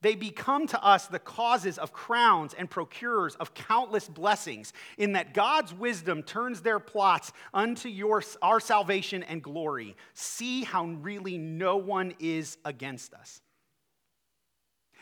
they 0.00 0.14
become 0.14 0.68
to 0.68 0.82
us 0.82 1.08
the 1.08 1.18
causes 1.18 1.76
of 1.76 1.92
crowns 1.92 2.54
and 2.54 2.70
procurers 2.70 3.34
of 3.34 3.54
countless 3.54 4.08
blessings, 4.08 4.72
in 4.96 5.12
that 5.12 5.34
God's 5.34 5.74
wisdom 5.74 6.22
turns 6.22 6.60
their 6.60 6.78
plots 6.78 7.32
unto 7.52 7.88
your, 7.88 8.22
our 8.40 8.60
salvation 8.60 9.24
and 9.24 9.42
glory. 9.42 9.96
See 10.14 10.62
how 10.62 10.86
really 10.86 11.36
no 11.36 11.76
one 11.76 12.14
is 12.20 12.56
against 12.64 13.12
us. 13.12 13.40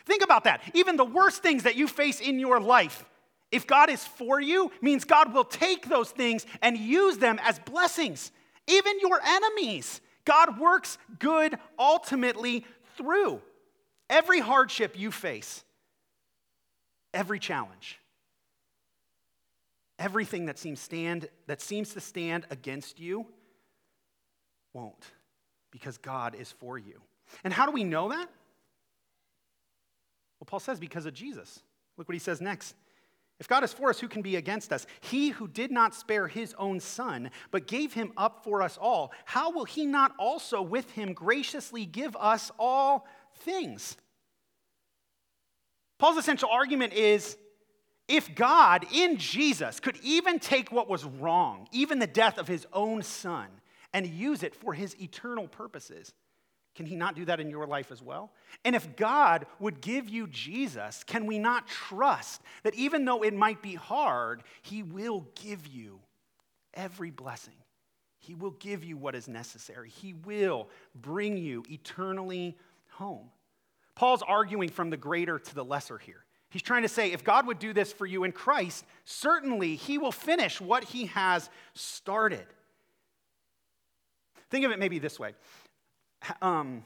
Think 0.06 0.24
about 0.24 0.44
that. 0.44 0.62
Even 0.72 0.96
the 0.96 1.04
worst 1.04 1.42
things 1.42 1.64
that 1.64 1.76
you 1.76 1.86
face 1.86 2.20
in 2.20 2.38
your 2.38 2.60
life, 2.60 3.04
if 3.52 3.66
God 3.66 3.90
is 3.90 4.02
for 4.02 4.40
you, 4.40 4.70
means 4.80 5.04
God 5.04 5.34
will 5.34 5.44
take 5.44 5.88
those 5.88 6.10
things 6.10 6.46
and 6.62 6.78
use 6.78 7.18
them 7.18 7.38
as 7.42 7.58
blessings 7.58 8.32
even 8.66 9.00
your 9.00 9.20
enemies. 9.24 10.00
God 10.24 10.58
works 10.58 10.98
good 11.18 11.56
ultimately 11.78 12.64
through 12.96 13.40
every 14.10 14.40
hardship 14.40 14.98
you 14.98 15.10
face, 15.10 15.64
every 17.14 17.38
challenge, 17.38 18.00
everything 19.98 20.46
that 20.46 20.58
seems 20.58 20.80
stand 20.80 21.28
that 21.46 21.60
seems 21.60 21.94
to 21.94 22.00
stand 22.00 22.44
against 22.50 22.98
you 22.98 23.26
won't 24.72 25.12
because 25.70 25.98
God 25.98 26.34
is 26.34 26.52
for 26.52 26.78
you. 26.78 27.00
And 27.44 27.52
how 27.52 27.66
do 27.66 27.72
we 27.72 27.84
know 27.84 28.10
that? 28.10 28.28
Well, 30.38 30.46
Paul 30.46 30.60
says 30.60 30.78
because 30.78 31.06
of 31.06 31.14
Jesus. 31.14 31.60
Look 31.96 32.08
what 32.08 32.14
he 32.14 32.18
says 32.18 32.40
next. 32.40 32.74
If 33.38 33.48
God 33.48 33.64
is 33.64 33.72
for 33.72 33.90
us, 33.90 34.00
who 34.00 34.08
can 34.08 34.22
be 34.22 34.36
against 34.36 34.72
us? 34.72 34.86
He 35.00 35.28
who 35.28 35.46
did 35.46 35.70
not 35.70 35.94
spare 35.94 36.26
his 36.26 36.54
own 36.58 36.80
son, 36.80 37.30
but 37.50 37.66
gave 37.66 37.92
him 37.92 38.12
up 38.16 38.42
for 38.42 38.62
us 38.62 38.78
all, 38.78 39.12
how 39.26 39.50
will 39.50 39.66
he 39.66 39.84
not 39.84 40.14
also 40.18 40.62
with 40.62 40.90
him 40.92 41.12
graciously 41.12 41.84
give 41.84 42.16
us 42.16 42.50
all 42.58 43.06
things? 43.40 43.96
Paul's 45.98 46.16
essential 46.16 46.48
argument 46.50 46.94
is 46.94 47.36
if 48.08 48.34
God 48.34 48.86
in 48.92 49.18
Jesus 49.18 49.80
could 49.80 49.98
even 50.02 50.38
take 50.38 50.72
what 50.72 50.88
was 50.88 51.04
wrong, 51.04 51.68
even 51.72 51.98
the 51.98 52.06
death 52.06 52.38
of 52.38 52.48
his 52.48 52.66
own 52.72 53.02
son, 53.02 53.48
and 53.92 54.06
use 54.06 54.42
it 54.42 54.54
for 54.54 54.72
his 54.72 54.98
eternal 55.00 55.48
purposes, 55.48 56.14
can 56.76 56.84
he 56.86 56.94
not 56.94 57.16
do 57.16 57.24
that 57.24 57.40
in 57.40 57.48
your 57.48 57.66
life 57.66 57.90
as 57.90 58.02
well? 58.02 58.30
And 58.64 58.76
if 58.76 58.96
God 58.96 59.46
would 59.58 59.80
give 59.80 60.08
you 60.08 60.26
Jesus, 60.26 61.02
can 61.04 61.24
we 61.24 61.38
not 61.38 61.66
trust 61.66 62.42
that 62.64 62.74
even 62.74 63.06
though 63.06 63.22
it 63.22 63.34
might 63.34 63.62
be 63.62 63.74
hard, 63.74 64.42
he 64.62 64.82
will 64.82 65.26
give 65.42 65.66
you 65.66 66.00
every 66.74 67.10
blessing? 67.10 67.54
He 68.18 68.34
will 68.34 68.50
give 68.50 68.84
you 68.84 68.98
what 68.98 69.14
is 69.14 69.26
necessary. 69.26 69.88
He 69.88 70.12
will 70.12 70.68
bring 70.94 71.38
you 71.38 71.64
eternally 71.70 72.58
home. 72.90 73.30
Paul's 73.94 74.22
arguing 74.26 74.68
from 74.68 74.90
the 74.90 74.98
greater 74.98 75.38
to 75.38 75.54
the 75.54 75.64
lesser 75.64 75.96
here. 75.96 76.24
He's 76.50 76.62
trying 76.62 76.82
to 76.82 76.88
say 76.88 77.10
if 77.10 77.24
God 77.24 77.46
would 77.46 77.58
do 77.58 77.72
this 77.72 77.92
for 77.92 78.04
you 78.04 78.24
in 78.24 78.32
Christ, 78.32 78.84
certainly 79.06 79.76
he 79.76 79.96
will 79.96 80.12
finish 80.12 80.60
what 80.60 80.84
he 80.84 81.06
has 81.06 81.48
started. 81.74 82.46
Think 84.50 84.66
of 84.66 84.70
it 84.70 84.78
maybe 84.78 84.98
this 84.98 85.18
way 85.18 85.32
um, 86.40 86.84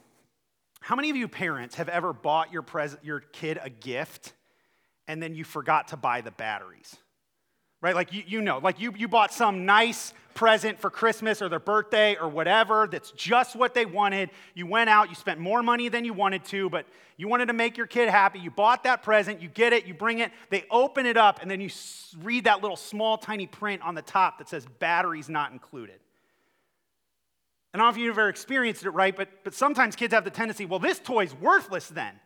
how 0.81 0.97
many 0.97 1.11
of 1.11 1.17
you 1.17 1.29
parents 1.29 1.75
have 1.77 1.89
ever 1.89 2.13
bought 2.13 2.53
your, 2.53 2.63
pres- 2.63 2.97
your 3.03 3.21
kid 3.21 3.59
a 3.63 3.71
gift 3.71 4.33
and 5.07 5.23
then 5.23 5.35
you 5.35 5.45
forgot 5.45 5.89
to 5.89 5.97
buy 5.97 6.21
the 6.21 6.31
batteries? 6.31 6.97
Right? 7.83 7.95
Like 7.95 8.13
you, 8.13 8.23
you 8.27 8.41
know, 8.43 8.59
like 8.59 8.81
you, 8.81 8.93
you 8.97 9.09
bought 9.09 9.33
some 9.33 9.65
nice 9.65 10.13
present 10.35 10.79
for 10.79 10.91
Christmas 10.91 11.41
or 11.43 11.49
their 11.49 11.61
birthday 11.61 12.17
or 12.17 12.29
whatever 12.29 12.89
that's 12.91 13.11
just 13.13 13.57
what 13.57 13.75
they 13.75 13.87
wanted. 13.87 14.31
You 14.55 14.67
went 14.67 14.91
out, 14.91 15.09
you 15.09 15.15
spent 15.15 15.41
more 15.41 15.63
money 15.63 15.89
than 15.89 16.05
you 16.05 16.13
wanted 16.13 16.45
to, 16.47 16.69
but 16.71 16.87
you 17.17 17.29
wanted 17.29 17.47
to 17.47 17.53
make 17.53 17.77
your 17.77 17.87
kid 17.87 18.09
happy. 18.09 18.39
You 18.39 18.51
bought 18.51 18.85
that 18.85 19.03
present, 19.03 19.41
you 19.43 19.49
get 19.49 19.73
it, 19.73 19.87
you 19.87 19.95
bring 19.95 20.21
it, 20.21 20.33
they 20.51 20.65
open 20.71 21.07
it 21.07 21.17
up, 21.17 21.41
and 21.43 21.51
then 21.51 21.61
you 21.61 21.71
read 22.23 22.45
that 22.45 22.63
little 22.63 22.77
small 22.77 23.19
tiny 23.19 23.47
print 23.47 23.83
on 23.83 23.95
the 23.95 24.03
top 24.03 24.39
that 24.39 24.49
says 24.49 24.67
batteries 24.79 25.29
not 25.29 25.53
included. 25.53 26.01
I 27.73 27.79
don't 27.79 27.87
know 27.87 27.91
if 27.91 27.97
you've 27.97 28.19
ever 28.19 28.29
experienced 28.29 28.85
it, 28.85 28.91
right? 28.91 29.17
But, 29.17 29.29
but 29.45 29.55
sometimes 29.55 29.95
kids 29.95 30.13
have 30.13 30.25
the 30.25 30.31
tendency, 30.31 30.67
well, 30.67 30.81
this 30.81 30.99
toy's 30.99 31.35
worthless 31.35 31.89
then. 31.89 32.19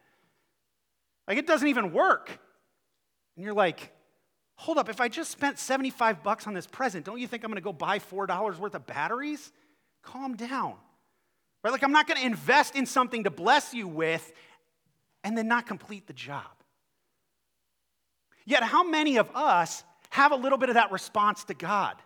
Like 1.29 1.39
it 1.39 1.47
doesn't 1.47 1.69
even 1.69 1.93
work. 1.93 2.31
And 3.37 3.45
you're 3.45 3.55
like, 3.55 3.93
hold 4.57 4.79
up, 4.79 4.89
if 4.89 5.01
I 5.01 5.09
just 5.09 5.31
spent 5.31 5.59
75 5.59 6.23
bucks 6.23 6.47
on 6.47 6.55
this 6.55 6.67
present, 6.67 7.05
don't 7.05 7.19
you 7.19 7.27
think 7.27 7.45
I'm 7.45 7.51
gonna 7.51 7.61
go 7.61 7.73
buy 7.73 7.99
$4 7.99 8.59
worth 8.59 8.75
of 8.75 8.87
batteries? 8.87 9.53
Calm 10.03 10.37
down. 10.37 10.75
Right? 11.63 11.71
Like 11.71 11.83
I'm 11.83 11.93
not 11.93 12.07
gonna 12.07 12.21
invest 12.21 12.75
in 12.75 12.87
something 12.87 13.25
to 13.25 13.31
bless 13.31 13.75
you 13.75 13.87
with 13.87 14.33
and 15.25 15.37
then 15.37 15.49
not 15.49 15.67
complete 15.67 16.07
the 16.07 16.13
job. 16.13 16.45
Yet, 18.47 18.63
how 18.63 18.85
many 18.85 19.17
of 19.17 19.35
us 19.35 19.85
have 20.11 20.33
a 20.33 20.37
little 20.37 20.59
bit 20.59 20.69
of 20.69 20.75
that 20.75 20.93
response 20.93 21.45
to 21.45 21.55
God? 21.55 21.97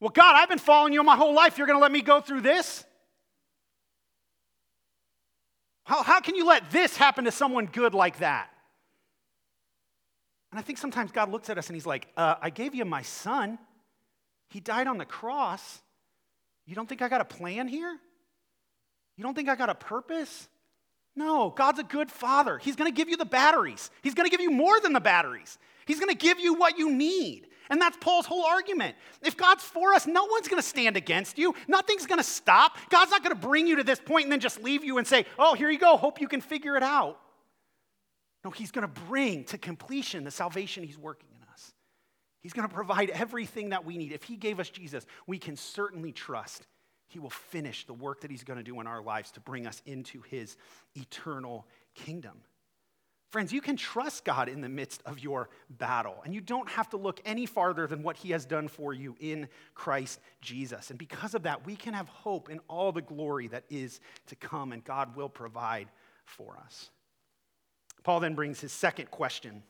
Well, 0.00 0.10
God, 0.10 0.36
I've 0.36 0.48
been 0.48 0.58
following 0.58 0.92
you 0.92 1.02
my 1.02 1.16
whole 1.16 1.34
life. 1.34 1.58
You're 1.58 1.66
going 1.66 1.78
to 1.78 1.82
let 1.82 1.92
me 1.92 2.02
go 2.02 2.20
through 2.20 2.42
this? 2.42 2.84
How, 5.84 6.02
how 6.02 6.20
can 6.20 6.34
you 6.34 6.46
let 6.46 6.70
this 6.70 6.96
happen 6.96 7.24
to 7.24 7.32
someone 7.32 7.66
good 7.66 7.94
like 7.94 8.18
that? 8.18 8.50
And 10.52 10.58
I 10.58 10.62
think 10.62 10.78
sometimes 10.78 11.12
God 11.12 11.30
looks 11.30 11.50
at 11.50 11.58
us 11.58 11.68
and 11.68 11.76
He's 11.76 11.86
like, 11.86 12.08
uh, 12.16 12.36
I 12.40 12.50
gave 12.50 12.74
you 12.74 12.84
my 12.84 13.02
son. 13.02 13.58
He 14.50 14.60
died 14.60 14.86
on 14.86 14.98
the 14.98 15.04
cross. 15.04 15.82
You 16.66 16.74
don't 16.74 16.88
think 16.88 17.02
I 17.02 17.08
got 17.08 17.20
a 17.20 17.24
plan 17.24 17.68
here? 17.68 17.98
You 19.16 19.24
don't 19.24 19.34
think 19.34 19.48
I 19.48 19.56
got 19.56 19.68
a 19.68 19.74
purpose? 19.74 20.48
No, 21.16 21.50
God's 21.50 21.80
a 21.80 21.84
good 21.84 22.10
father. 22.10 22.58
He's 22.58 22.76
going 22.76 22.90
to 22.90 22.96
give 22.96 23.08
you 23.08 23.16
the 23.16 23.24
batteries. 23.24 23.90
He's 24.02 24.14
going 24.14 24.26
to 24.26 24.30
give 24.30 24.40
you 24.40 24.50
more 24.50 24.78
than 24.80 24.92
the 24.92 25.00
batteries. 25.00 25.58
He's 25.86 25.98
going 25.98 26.10
to 26.10 26.16
give 26.16 26.38
you 26.38 26.54
what 26.54 26.78
you 26.78 26.92
need. 26.92 27.47
And 27.70 27.80
that's 27.80 27.96
Paul's 27.98 28.26
whole 28.26 28.44
argument. 28.44 28.96
If 29.22 29.36
God's 29.36 29.62
for 29.62 29.94
us, 29.94 30.06
no 30.06 30.24
one's 30.24 30.48
going 30.48 30.62
to 30.62 30.68
stand 30.68 30.96
against 30.96 31.38
you. 31.38 31.54
Nothing's 31.66 32.06
going 32.06 32.18
to 32.18 32.24
stop. 32.24 32.76
God's 32.88 33.10
not 33.10 33.22
going 33.22 33.34
to 33.34 33.46
bring 33.46 33.66
you 33.66 33.76
to 33.76 33.84
this 33.84 34.00
point 34.00 34.24
and 34.24 34.32
then 34.32 34.40
just 34.40 34.62
leave 34.62 34.84
you 34.84 34.98
and 34.98 35.06
say, 35.06 35.26
oh, 35.38 35.54
here 35.54 35.70
you 35.70 35.78
go. 35.78 35.96
Hope 35.96 36.20
you 36.20 36.28
can 36.28 36.40
figure 36.40 36.76
it 36.76 36.82
out. 36.82 37.20
No, 38.44 38.50
He's 38.50 38.70
going 38.70 38.86
to 38.86 39.00
bring 39.02 39.44
to 39.44 39.58
completion 39.58 40.24
the 40.24 40.30
salvation 40.30 40.84
He's 40.84 40.98
working 40.98 41.28
in 41.36 41.48
us. 41.52 41.72
He's 42.40 42.52
going 42.52 42.68
to 42.68 42.74
provide 42.74 43.10
everything 43.10 43.70
that 43.70 43.84
we 43.84 43.98
need. 43.98 44.12
If 44.12 44.22
He 44.22 44.36
gave 44.36 44.60
us 44.60 44.70
Jesus, 44.70 45.04
we 45.26 45.38
can 45.38 45.56
certainly 45.56 46.12
trust 46.12 46.66
He 47.08 47.18
will 47.18 47.30
finish 47.30 47.84
the 47.84 47.94
work 47.94 48.20
that 48.22 48.30
He's 48.30 48.44
going 48.44 48.58
to 48.58 48.62
do 48.62 48.80
in 48.80 48.86
our 48.86 49.02
lives 49.02 49.32
to 49.32 49.40
bring 49.40 49.66
us 49.66 49.82
into 49.86 50.22
His 50.22 50.56
eternal 50.94 51.66
kingdom. 51.94 52.40
Friends, 53.30 53.52
you 53.52 53.60
can 53.60 53.76
trust 53.76 54.24
God 54.24 54.48
in 54.48 54.62
the 54.62 54.68
midst 54.70 55.02
of 55.04 55.18
your 55.18 55.50
battle, 55.68 56.16
and 56.24 56.34
you 56.34 56.40
don't 56.40 56.68
have 56.70 56.88
to 56.90 56.96
look 56.96 57.20
any 57.26 57.44
farther 57.44 57.86
than 57.86 58.02
what 58.02 58.16
He 58.16 58.30
has 58.30 58.46
done 58.46 58.68
for 58.68 58.94
you 58.94 59.16
in 59.20 59.48
Christ 59.74 60.20
Jesus. 60.40 60.88
And 60.88 60.98
because 60.98 61.34
of 61.34 61.42
that, 61.42 61.66
we 61.66 61.76
can 61.76 61.92
have 61.92 62.08
hope 62.08 62.48
in 62.48 62.60
all 62.68 62.90
the 62.90 63.02
glory 63.02 63.48
that 63.48 63.64
is 63.68 64.00
to 64.28 64.36
come, 64.36 64.72
and 64.72 64.82
God 64.82 65.14
will 65.14 65.28
provide 65.28 65.88
for 66.24 66.56
us. 66.64 66.90
Paul 68.02 68.20
then 68.20 68.34
brings 68.34 68.60
his 68.60 68.72
second 68.72 69.10
question 69.10 69.62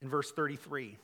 in 0.00 0.08
verse 0.08 0.30
33. 0.30 0.96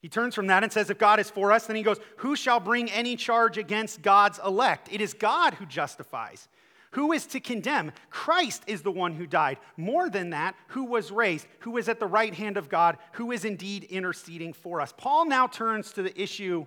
He 0.00 0.08
turns 0.08 0.34
from 0.34 0.46
that 0.46 0.62
and 0.62 0.72
says, 0.72 0.90
If 0.90 0.98
God 0.98 1.20
is 1.20 1.28
for 1.28 1.52
us, 1.52 1.66
then 1.66 1.76
he 1.76 1.82
goes, 1.82 1.98
Who 2.18 2.36
shall 2.36 2.60
bring 2.60 2.90
any 2.90 3.16
charge 3.16 3.58
against 3.58 4.00
God's 4.00 4.40
elect? 4.44 4.88
It 4.90 5.00
is 5.00 5.12
God 5.12 5.54
who 5.54 5.66
justifies. 5.66 6.48
Who 6.92 7.12
is 7.12 7.26
to 7.26 7.40
condemn? 7.40 7.92
Christ 8.10 8.62
is 8.66 8.82
the 8.82 8.90
one 8.90 9.14
who 9.14 9.26
died. 9.26 9.58
More 9.76 10.08
than 10.08 10.30
that, 10.30 10.54
who 10.68 10.84
was 10.84 11.10
raised, 11.10 11.46
who 11.60 11.76
is 11.76 11.88
at 11.88 12.00
the 12.00 12.06
right 12.06 12.32
hand 12.32 12.56
of 12.56 12.68
God, 12.68 12.96
who 13.12 13.32
is 13.32 13.44
indeed 13.44 13.84
interceding 13.84 14.52
for 14.52 14.80
us. 14.80 14.94
Paul 14.96 15.26
now 15.26 15.46
turns 15.46 15.92
to 15.92 16.02
the 16.02 16.20
issue 16.20 16.64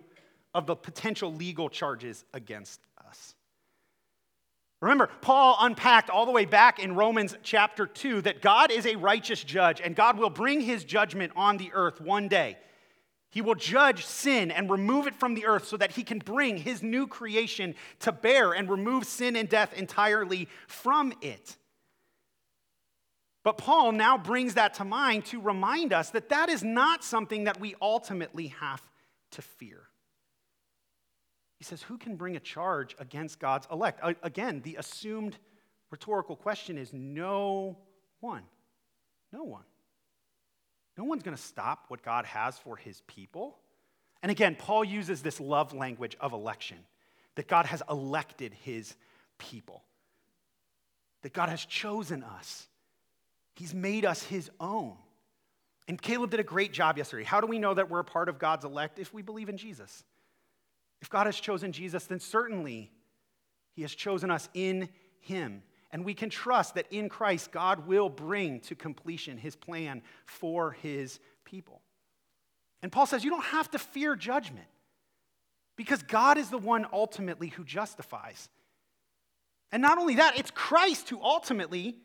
of 0.54 0.68
the 0.68 0.76
potential 0.76 1.34
legal 1.34 1.70
charges 1.70 2.24
against 2.34 2.82
us. 3.08 3.36
Remember, 4.82 5.10
Paul 5.22 5.58
unpacked 5.60 6.10
all 6.10 6.26
the 6.26 6.32
way 6.32 6.46
back 6.46 6.80
in 6.80 6.96
Romans 6.96 7.36
chapter 7.44 7.86
2 7.86 8.22
that 8.22 8.42
God 8.42 8.72
is 8.72 8.86
a 8.86 8.96
righteous 8.96 9.44
judge 9.44 9.80
and 9.80 9.96
God 9.96 10.18
will 10.18 10.30
bring 10.30 10.60
his 10.60 10.84
judgment 10.84 11.32
on 11.36 11.58
the 11.58 11.72
earth 11.74 12.02
one 12.02 12.28
day. 12.28 12.58
He 13.32 13.42
will 13.42 13.56
judge 13.56 14.06
sin 14.06 14.52
and 14.52 14.70
remove 14.70 15.08
it 15.08 15.16
from 15.16 15.34
the 15.36 15.46
earth 15.46 15.66
so 15.66 15.78
that 15.78 15.92
he 15.92 16.04
can 16.04 16.20
bring 16.20 16.58
his 16.58 16.84
new 16.84 17.08
creation 17.08 17.76
to 18.00 18.12
bear 18.12 18.52
and 18.52 18.70
remove 18.70 19.06
sin 19.06 19.38
and 19.38 19.48
death 19.48 19.74
entirely 19.74 20.50
from 20.68 21.14
it. 21.22 21.58
But 23.44 23.58
Paul 23.58 23.94
now 23.94 24.18
brings 24.18 24.56
that 24.56 24.76
to 24.76 24.84
mind 24.84 25.26
to 25.28 25.40
remind 25.40 25.94
us 25.94 26.10
that 26.12 26.30
that 26.30 26.50
is 26.50 26.62
not 26.62 27.06
something 27.06 27.46
that 27.46 27.60
we 27.60 27.74
ultimately 27.82 28.48
have 28.48 28.84
to 29.32 29.42
fear. 29.42 29.88
He 31.58 31.64
says, 31.64 31.82
Who 31.84 31.98
can 31.98 32.18
bring 32.18 32.36
a 32.36 32.40
charge 32.40 32.96
against 33.00 33.40
God's 33.40 33.68
elect? 33.72 34.02
Again, 34.24 34.62
the 34.62 34.76
assumed 34.76 35.38
rhetorical 35.90 36.36
question 36.36 36.78
is 36.78 36.92
no 36.92 37.78
one. 38.20 38.44
No 39.32 39.44
one. 39.44 39.64
No 40.98 41.04
one's 41.04 41.24
going 41.24 41.36
to 41.36 41.42
stop 41.42 41.86
what 41.88 42.04
God 42.04 42.26
has 42.26 42.58
for 42.58 42.76
his 42.76 43.02
people. 43.08 43.58
And 44.22 44.32
again, 44.32 44.56
Paul 44.56 44.84
uses 44.84 45.22
this 45.22 45.40
love 45.40 45.74
language 45.74 46.16
of 46.20 46.34
election 46.34 46.78
that 47.36 47.48
God 47.48 47.66
has 47.66 47.82
elected 47.90 48.54
his 48.54 48.96
people, 49.38 49.84
that 51.22 51.34
God 51.34 51.50
has 51.50 51.64
chosen 51.66 52.24
us, 52.24 52.68
he's 53.56 53.74
made 53.74 54.06
us 54.06 54.24
his 54.24 54.50
own. 54.60 54.96
And 55.88 56.02
Caleb 56.02 56.32
did 56.32 56.40
a 56.40 56.44
great 56.44 56.72
job 56.72 56.98
yesterday. 56.98 57.24
How 57.24 57.42
do 57.42 57.48
we 57.48 57.60
know 57.60 57.74
that 57.74 57.90
we're 57.90 58.00
a 58.00 58.06
part 58.06 58.30
of 58.30 58.38
God's 58.38 58.66
elect? 58.66 59.00
If 59.00 59.14
we 59.14 59.22
believe 59.22 59.50
in 59.50 59.58
Jesus. 59.58 60.04
If 61.02 61.10
God 61.10 61.26
has 61.26 61.40
chosen 61.40 61.72
Jesus, 61.72 62.06
then 62.06 62.20
certainly 62.20 62.92
he 63.74 63.82
has 63.82 63.94
chosen 63.94 64.30
us 64.30 64.48
in 64.54 64.90
him. 65.20 65.64
And 65.92 66.06
we 66.06 66.14
can 66.14 66.30
trust 66.30 66.76
that 66.76 66.92
in 66.92 67.10
Christ, 67.10 67.52
God 67.52 67.86
will 67.86 68.10
bring 68.10 68.62
to 68.62 68.76
completion 68.76 69.38
his 69.38 69.56
plan 69.56 70.02
for 70.26 70.72
his 70.72 71.20
people. 71.44 71.82
And 72.82 72.92
Paul 72.92 73.06
says 73.06 73.24
you 73.24 73.30
don't 73.30 73.44
have 73.46 73.70
to 73.72 73.80
fear 73.80 74.16
judgment 74.16 74.68
because 75.76 76.02
God 76.04 76.38
is 76.38 76.50
the 76.50 76.58
one 76.58 76.86
ultimately 76.94 77.50
who 77.50 77.64
justifies. 77.64 78.50
And 79.72 79.82
not 79.82 79.98
only 79.98 80.16
that, 80.16 80.38
it's 80.38 80.52
Christ 80.52 81.10
who 81.10 81.22
ultimately 81.22 81.98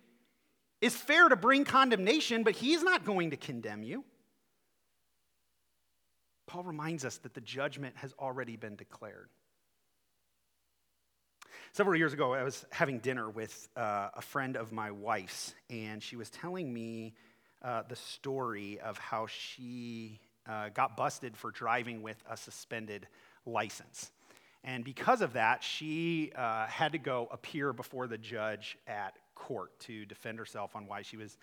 is 0.80 0.94
fair 0.94 1.28
to 1.28 1.36
bring 1.36 1.64
condemnation, 1.64 2.42
but 2.42 2.54
he's 2.54 2.82
not 2.82 3.04
going 3.04 3.30
to 3.30 3.36
condemn 3.36 3.82
you. 3.82 4.04
Paul 6.46 6.62
reminds 6.62 7.04
us 7.04 7.18
that 7.18 7.34
the 7.34 7.40
judgment 7.40 7.96
has 7.96 8.14
already 8.18 8.56
been 8.56 8.76
declared. 8.76 9.28
Several 11.76 11.98
years 11.98 12.14
ago, 12.14 12.32
I 12.32 12.42
was 12.42 12.64
having 12.70 13.00
dinner 13.00 13.28
with 13.28 13.68
uh, 13.76 14.08
a 14.14 14.22
friend 14.22 14.56
of 14.56 14.72
my 14.72 14.90
wife's, 14.90 15.52
and 15.68 16.02
she 16.02 16.16
was 16.16 16.30
telling 16.30 16.72
me 16.72 17.12
uh, 17.62 17.82
the 17.86 17.96
story 17.96 18.80
of 18.80 18.96
how 18.96 19.26
she 19.26 20.18
uh, 20.48 20.70
got 20.70 20.96
busted 20.96 21.36
for 21.36 21.50
driving 21.50 22.00
with 22.00 22.16
a 22.30 22.34
suspended 22.34 23.06
license. 23.44 24.10
And 24.64 24.84
because 24.84 25.20
of 25.20 25.34
that, 25.34 25.62
she 25.62 26.32
uh, 26.34 26.64
had 26.66 26.92
to 26.92 26.98
go 26.98 27.28
appear 27.30 27.74
before 27.74 28.06
the 28.06 28.16
judge 28.16 28.78
at 28.86 29.18
court 29.34 29.78
to 29.80 30.06
defend 30.06 30.38
herself 30.38 30.74
on 30.76 30.86
why 30.86 31.02
she 31.02 31.18
was 31.18 31.36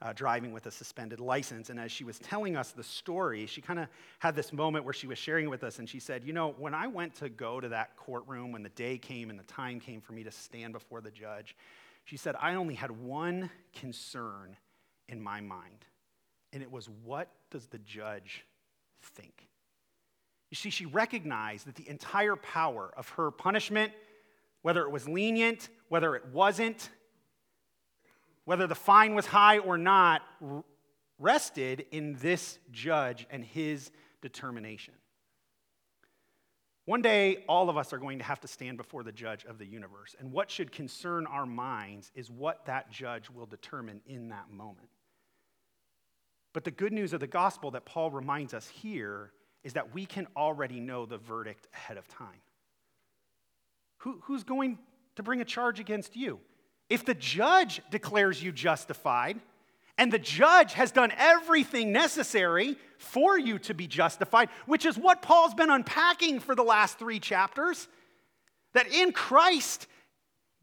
uh, 0.00 0.12
driving 0.12 0.52
with 0.52 0.66
a 0.66 0.70
suspended 0.70 1.20
license. 1.20 1.70
And 1.70 1.80
as 1.80 1.90
she 1.90 2.04
was 2.04 2.18
telling 2.18 2.56
us 2.56 2.70
the 2.70 2.84
story, 2.84 3.46
she 3.46 3.60
kind 3.60 3.78
of 3.78 3.88
had 4.20 4.36
this 4.36 4.52
moment 4.52 4.84
where 4.84 4.94
she 4.94 5.06
was 5.06 5.18
sharing 5.18 5.46
it 5.46 5.48
with 5.48 5.64
us, 5.64 5.78
and 5.78 5.88
she 5.88 5.98
said, 5.98 6.24
You 6.24 6.32
know, 6.32 6.54
when 6.58 6.74
I 6.74 6.86
went 6.86 7.14
to 7.16 7.28
go 7.28 7.60
to 7.60 7.68
that 7.70 7.96
courtroom, 7.96 8.52
when 8.52 8.62
the 8.62 8.68
day 8.70 8.98
came 8.98 9.30
and 9.30 9.38
the 9.38 9.44
time 9.44 9.80
came 9.80 10.00
for 10.00 10.12
me 10.12 10.22
to 10.24 10.30
stand 10.30 10.72
before 10.72 11.00
the 11.00 11.10
judge, 11.10 11.56
she 12.04 12.16
said, 12.16 12.36
I 12.40 12.54
only 12.54 12.74
had 12.74 12.90
one 12.90 13.50
concern 13.74 14.56
in 15.08 15.20
my 15.20 15.40
mind, 15.40 15.84
and 16.52 16.62
it 16.62 16.70
was, 16.70 16.88
What 17.04 17.28
does 17.50 17.66
the 17.66 17.78
judge 17.78 18.44
think? 19.02 19.48
You 20.50 20.54
see, 20.54 20.70
she 20.70 20.86
recognized 20.86 21.66
that 21.66 21.74
the 21.74 21.88
entire 21.88 22.36
power 22.36 22.92
of 22.96 23.08
her 23.10 23.30
punishment, 23.30 23.92
whether 24.62 24.82
it 24.82 24.90
was 24.90 25.08
lenient, 25.08 25.68
whether 25.88 26.16
it 26.16 26.24
wasn't, 26.32 26.88
whether 28.48 28.66
the 28.66 28.74
fine 28.74 29.14
was 29.14 29.26
high 29.26 29.58
or 29.58 29.76
not, 29.76 30.22
rested 31.18 31.84
in 31.90 32.14
this 32.14 32.58
judge 32.70 33.26
and 33.28 33.44
his 33.44 33.90
determination. 34.22 34.94
One 36.86 37.02
day, 37.02 37.44
all 37.46 37.68
of 37.68 37.76
us 37.76 37.92
are 37.92 37.98
going 37.98 38.20
to 38.20 38.24
have 38.24 38.40
to 38.40 38.48
stand 38.48 38.78
before 38.78 39.02
the 39.02 39.12
judge 39.12 39.44
of 39.44 39.58
the 39.58 39.66
universe. 39.66 40.16
And 40.18 40.32
what 40.32 40.50
should 40.50 40.72
concern 40.72 41.26
our 41.26 41.44
minds 41.44 42.10
is 42.14 42.30
what 42.30 42.64
that 42.64 42.90
judge 42.90 43.28
will 43.28 43.44
determine 43.44 44.00
in 44.06 44.30
that 44.30 44.50
moment. 44.50 44.88
But 46.54 46.64
the 46.64 46.70
good 46.70 46.94
news 46.94 47.12
of 47.12 47.20
the 47.20 47.26
gospel 47.26 47.72
that 47.72 47.84
Paul 47.84 48.10
reminds 48.10 48.54
us 48.54 48.66
here 48.66 49.30
is 49.62 49.74
that 49.74 49.92
we 49.92 50.06
can 50.06 50.26
already 50.34 50.80
know 50.80 51.04
the 51.04 51.18
verdict 51.18 51.68
ahead 51.74 51.98
of 51.98 52.08
time. 52.08 52.40
Who, 53.98 54.20
who's 54.22 54.42
going 54.42 54.78
to 55.16 55.22
bring 55.22 55.42
a 55.42 55.44
charge 55.44 55.80
against 55.80 56.16
you? 56.16 56.40
If 56.88 57.04
the 57.04 57.14
judge 57.14 57.82
declares 57.90 58.42
you 58.42 58.52
justified, 58.52 59.40
and 59.98 60.12
the 60.12 60.18
judge 60.18 60.74
has 60.74 60.92
done 60.92 61.12
everything 61.16 61.92
necessary 61.92 62.76
for 62.98 63.38
you 63.38 63.58
to 63.60 63.74
be 63.74 63.86
justified, 63.86 64.48
which 64.66 64.86
is 64.86 64.96
what 64.96 65.22
Paul's 65.22 65.54
been 65.54 65.70
unpacking 65.70 66.40
for 66.40 66.54
the 66.54 66.62
last 66.62 66.98
three 66.98 67.18
chapters, 67.18 67.88
that 68.74 68.86
in 68.92 69.12
Christ, 69.12 69.86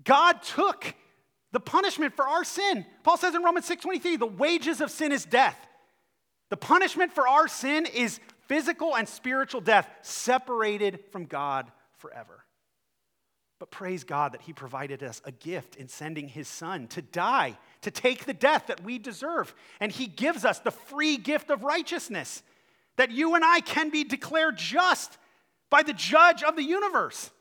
God 0.04 0.42
took 0.42 0.94
the 1.52 1.60
punishment 1.60 2.16
for 2.16 2.28
our 2.28 2.44
sin. 2.44 2.86
Paul 3.04 3.18
says 3.18 3.36
in 3.36 3.44
Romans 3.44 3.66
6:23, 3.66 4.16
the 4.16 4.26
wages 4.26 4.82
of 4.82 4.90
sin 4.90 5.12
is 5.12 5.26
death. 5.26 5.58
The 6.50 6.58
punishment 6.58 7.14
for 7.14 7.28
our 7.28 7.48
sin 7.48 7.86
is 7.86 8.20
physical 8.48 8.96
and 8.96 9.08
spiritual 9.08 9.62
death, 9.62 9.90
separated 10.02 11.04
from 11.12 11.26
God 11.26 11.72
forever. 11.98 12.45
But 13.66 13.72
praise 13.72 14.04
God 14.04 14.34
that 14.34 14.44
He 14.44 14.54
provided 14.54 15.02
us 15.02 15.24
a 15.26 15.32
gift 15.32 15.76
in 15.76 15.88
sending 15.88 16.28
His 16.28 16.48
Son 16.48 16.86
to 16.90 17.02
die, 17.02 17.58
to 17.82 17.90
take 17.90 18.26
the 18.26 18.34
death 18.34 18.68
that 18.68 18.84
we 18.84 19.00
deserve. 19.00 19.56
And 19.80 19.92
He 19.92 20.06
gives 20.06 20.46
us 20.46 20.60
the 20.60 20.70
free 20.70 21.18
gift 21.18 21.50
of 21.50 21.64
righteousness, 21.64 22.44
that 22.98 23.10
you 23.10 23.34
and 23.34 23.44
I 23.44 23.62
can 23.62 23.90
be 23.90 24.04
declared 24.04 24.56
just 24.56 25.18
by 25.72 25.82
the 25.82 25.94
judge 25.94 26.44
of 26.44 26.56
the 26.56 26.62
universe, 26.62 27.32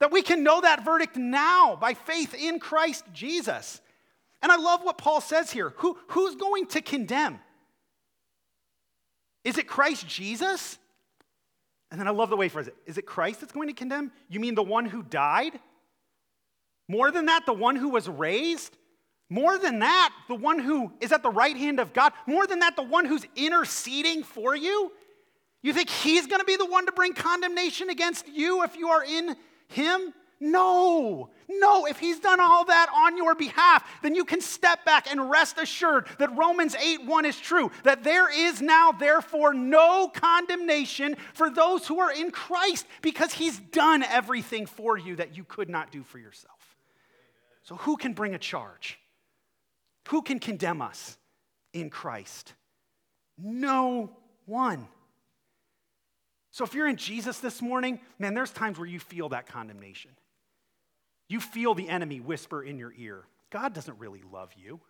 that 0.00 0.10
we 0.10 0.22
can 0.22 0.42
know 0.42 0.60
that 0.60 0.84
verdict 0.84 1.14
now 1.16 1.76
by 1.76 1.94
faith 1.94 2.34
in 2.34 2.58
Christ 2.58 3.04
Jesus. 3.12 3.80
And 4.42 4.50
I 4.50 4.56
love 4.56 4.82
what 4.82 4.98
Paul 4.98 5.20
says 5.20 5.52
here. 5.52 5.72
Who, 5.76 5.96
who's 6.08 6.34
going 6.34 6.66
to 6.66 6.80
condemn? 6.80 7.38
Is 9.44 9.56
it 9.56 9.68
Christ 9.68 10.08
Jesus? 10.08 10.79
And 11.90 11.98
then 11.98 12.06
I 12.06 12.10
love 12.10 12.30
the 12.30 12.36
way 12.36 12.46
he 12.46 12.48
phrases 12.50 12.68
it. 12.68 12.76
Is 12.86 12.98
it 12.98 13.02
Christ 13.02 13.40
that's 13.40 13.52
going 13.52 13.68
to 13.68 13.74
condemn? 13.74 14.12
You 14.28 14.40
mean 14.40 14.54
the 14.54 14.62
one 14.62 14.86
who 14.86 15.02
died? 15.02 15.58
More 16.88 17.10
than 17.10 17.26
that, 17.26 17.46
the 17.46 17.52
one 17.52 17.76
who 17.76 17.90
was 17.90 18.08
raised? 18.08 18.76
More 19.28 19.58
than 19.58 19.78
that, 19.80 20.12
the 20.28 20.34
one 20.34 20.58
who 20.58 20.92
is 21.00 21.12
at 21.12 21.22
the 21.22 21.30
right 21.30 21.56
hand 21.56 21.78
of 21.78 21.92
God, 21.92 22.12
more 22.26 22.46
than 22.46 22.60
that, 22.60 22.74
the 22.76 22.82
one 22.82 23.04
who's 23.04 23.24
interceding 23.36 24.24
for 24.24 24.56
you, 24.56 24.90
you 25.62 25.72
think 25.72 25.88
he's 25.88 26.26
going 26.26 26.40
to 26.40 26.44
be 26.44 26.56
the 26.56 26.66
one 26.66 26.86
to 26.86 26.92
bring 26.92 27.12
condemnation 27.12 27.90
against 27.90 28.26
you 28.28 28.64
if 28.64 28.76
you 28.76 28.88
are 28.88 29.04
in 29.04 29.36
him? 29.68 30.14
No, 30.42 31.28
no. 31.48 31.84
If 31.84 31.98
he's 31.98 32.18
done 32.18 32.40
all 32.40 32.64
that 32.64 32.88
on 32.94 33.18
your 33.18 33.34
behalf, 33.34 33.84
then 34.02 34.14
you 34.14 34.24
can 34.24 34.40
step 34.40 34.86
back 34.86 35.10
and 35.10 35.30
rest 35.30 35.58
assured 35.58 36.06
that 36.18 36.34
Romans 36.34 36.74
8 36.74 37.04
1 37.04 37.24
is 37.26 37.38
true, 37.38 37.70
that 37.84 38.02
there 38.02 38.30
is 38.30 38.62
now, 38.62 38.90
therefore, 38.92 39.52
no 39.52 40.08
condemnation 40.08 41.16
for 41.34 41.50
those 41.50 41.86
who 41.86 42.00
are 42.00 42.12
in 42.12 42.30
Christ 42.30 42.86
because 43.02 43.34
he's 43.34 43.58
done 43.58 44.02
everything 44.02 44.64
for 44.64 44.96
you 44.96 45.16
that 45.16 45.36
you 45.36 45.44
could 45.44 45.68
not 45.68 45.92
do 45.92 46.02
for 46.02 46.18
yourself. 46.18 46.76
So, 47.62 47.76
who 47.76 47.98
can 47.98 48.14
bring 48.14 48.34
a 48.34 48.38
charge? 48.38 48.98
Who 50.08 50.22
can 50.22 50.38
condemn 50.38 50.80
us 50.80 51.18
in 51.74 51.90
Christ? 51.90 52.54
No 53.36 54.10
one. 54.46 54.88
So, 56.50 56.64
if 56.64 56.72
you're 56.72 56.88
in 56.88 56.96
Jesus 56.96 57.40
this 57.40 57.60
morning, 57.60 58.00
man, 58.18 58.32
there's 58.32 58.50
times 58.50 58.78
where 58.78 58.88
you 58.88 58.98
feel 58.98 59.28
that 59.28 59.46
condemnation. 59.46 60.10
You 61.30 61.38
feel 61.38 61.74
the 61.74 61.88
enemy 61.88 62.18
whisper 62.18 62.62
in 62.62 62.76
your 62.76 62.92
ear 62.98 63.24
God 63.50 63.72
doesn't 63.72 63.98
really 63.98 64.22
love 64.32 64.50
you. 64.56 64.80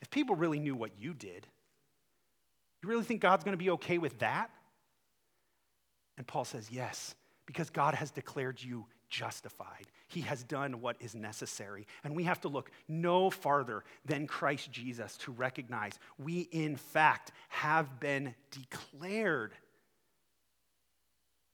If 0.00 0.10
people 0.10 0.34
really 0.34 0.58
knew 0.58 0.74
what 0.74 0.92
you 0.98 1.12
did, 1.12 1.46
you 2.82 2.88
really 2.88 3.04
think 3.04 3.20
God's 3.20 3.44
going 3.44 3.52
to 3.52 3.62
be 3.62 3.70
okay 3.70 3.98
with 3.98 4.18
that? 4.20 4.50
And 6.16 6.26
Paul 6.26 6.44
says, 6.44 6.70
Yes, 6.70 7.14
because 7.46 7.68
God 7.68 7.94
has 7.94 8.10
declared 8.10 8.62
you 8.62 8.86
justified. 9.10 9.88
He 10.08 10.22
has 10.22 10.42
done 10.44 10.80
what 10.80 10.96
is 11.00 11.14
necessary. 11.14 11.86
And 12.04 12.14
we 12.14 12.24
have 12.24 12.40
to 12.42 12.48
look 12.48 12.70
no 12.88 13.28
farther 13.28 13.84
than 14.04 14.26
Christ 14.26 14.70
Jesus 14.70 15.16
to 15.18 15.32
recognize 15.32 15.98
we, 16.18 16.40
in 16.52 16.76
fact, 16.76 17.32
have 17.48 18.00
been 18.00 18.34
declared 18.50 19.52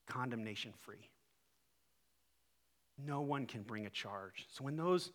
condemnation 0.07 0.73
free. 0.83 1.09
No 3.05 3.21
one 3.21 3.47
can 3.47 3.63
bring 3.63 3.87
a 3.87 3.91
charge. 3.91 4.47
So 4.51 4.65
when 4.65 4.77
those 4.77 5.11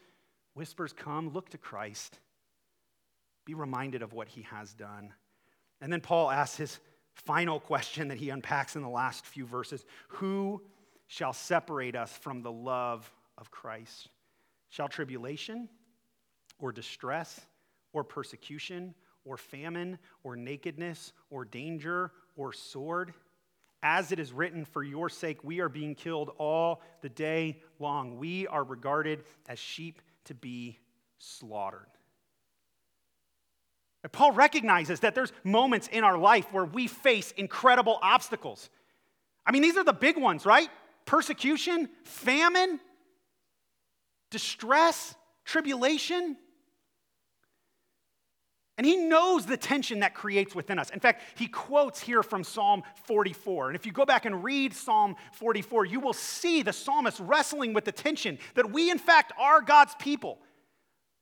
whispers 0.54 0.94
come, 0.94 1.34
look 1.34 1.50
to 1.50 1.58
Christ. 1.58 2.20
Be 3.46 3.54
reminded 3.54 4.02
of 4.02 4.14
what 4.14 4.28
he 4.28 4.44
has 4.44 4.74
done. 4.74 5.14
And 5.82 5.92
then 5.92 6.02
Paul 6.02 6.30
asks 6.30 6.58
his 6.58 6.80
final 7.14 7.60
question 7.60 8.10
that 8.10 8.18
he 8.18 8.30
unpacks 8.30 8.76
in 8.76 8.82
the 8.82 8.90
last 8.90 9.26
few 9.26 9.46
verses 9.46 9.86
Who 10.10 10.62
shall 11.08 11.34
separate 11.34 11.96
us 11.96 12.12
from 12.12 12.42
the 12.42 12.52
love 12.52 13.12
of 13.38 13.52
Christ? 13.52 14.10
Shall 14.70 14.88
tribulation 14.88 15.68
or 16.60 16.72
distress 16.72 17.42
or 17.94 18.04
persecution 18.04 18.94
or 19.26 19.38
famine 19.38 19.98
or 20.24 20.36
nakedness 20.36 21.14
or 21.30 21.46
danger 21.46 22.12
or 22.36 22.54
sword? 22.54 23.14
As 23.84 24.12
it 24.12 24.20
is 24.20 24.32
written, 24.32 24.64
for 24.66 24.84
your 24.84 25.10
sake, 25.10 25.44
we 25.44 25.60
are 25.60 25.70
being 25.70 25.96
killed 25.96 26.32
all 26.38 26.82
the 27.02 27.10
day 27.10 27.60
long. 27.80 28.18
We 28.18 28.46
are 28.48 28.64
regarded 28.64 29.24
as 29.50 29.58
sheep 29.58 30.02
to 30.26 30.36
be 30.36 30.78
slaughtered. 31.18 31.88
And 34.04 34.12
Paul 34.12 34.32
recognizes 34.32 35.00
that 35.02 35.16
there's 35.16 35.32
moments 35.44 35.88
in 35.88 36.04
our 36.04 36.18
life 36.18 36.52
where 36.52 36.66
we 36.66 36.88
face 36.88 37.32
incredible 37.38 38.00
obstacles. 38.02 38.70
I 39.46 39.52
mean, 39.52 39.62
these 39.62 39.78
are 39.78 39.84
the 39.84 39.94
big 39.94 40.18
ones, 40.18 40.46
right? 40.46 40.70
Persecution, 41.06 41.90
famine, 42.04 42.80
distress, 44.30 45.16
tribulation. 45.46 46.38
And 48.82 48.88
he 48.88 48.96
knows 48.96 49.46
the 49.46 49.58
tension 49.58 50.00
that 50.00 50.16
creates 50.16 50.56
within 50.56 50.80
us. 50.80 50.90
In 50.90 51.00
fact, 51.00 51.22
he 51.36 51.46
quotes 51.46 52.00
here 52.00 52.24
from 52.24 52.44
Psalm 52.44 52.82
44. 53.06 53.68
And 53.68 53.76
if 53.76 53.86
you 53.86 53.92
go 53.92 54.06
back 54.06 54.26
and 54.26 54.44
read 54.44 54.74
Psalm 54.74 55.18
44, 55.34 55.86
you 55.86 56.00
will 56.00 56.14
see 56.14 56.64
the 56.64 56.74
psalmist 56.74 57.20
wrestling 57.20 57.74
with 57.74 57.86
the 57.86 57.92
tension 57.92 58.40
that 58.56 58.72
we, 58.72 58.90
in 58.90 58.98
fact, 58.98 59.34
are 59.38 59.62
God's 59.62 59.94
people. 60.00 60.40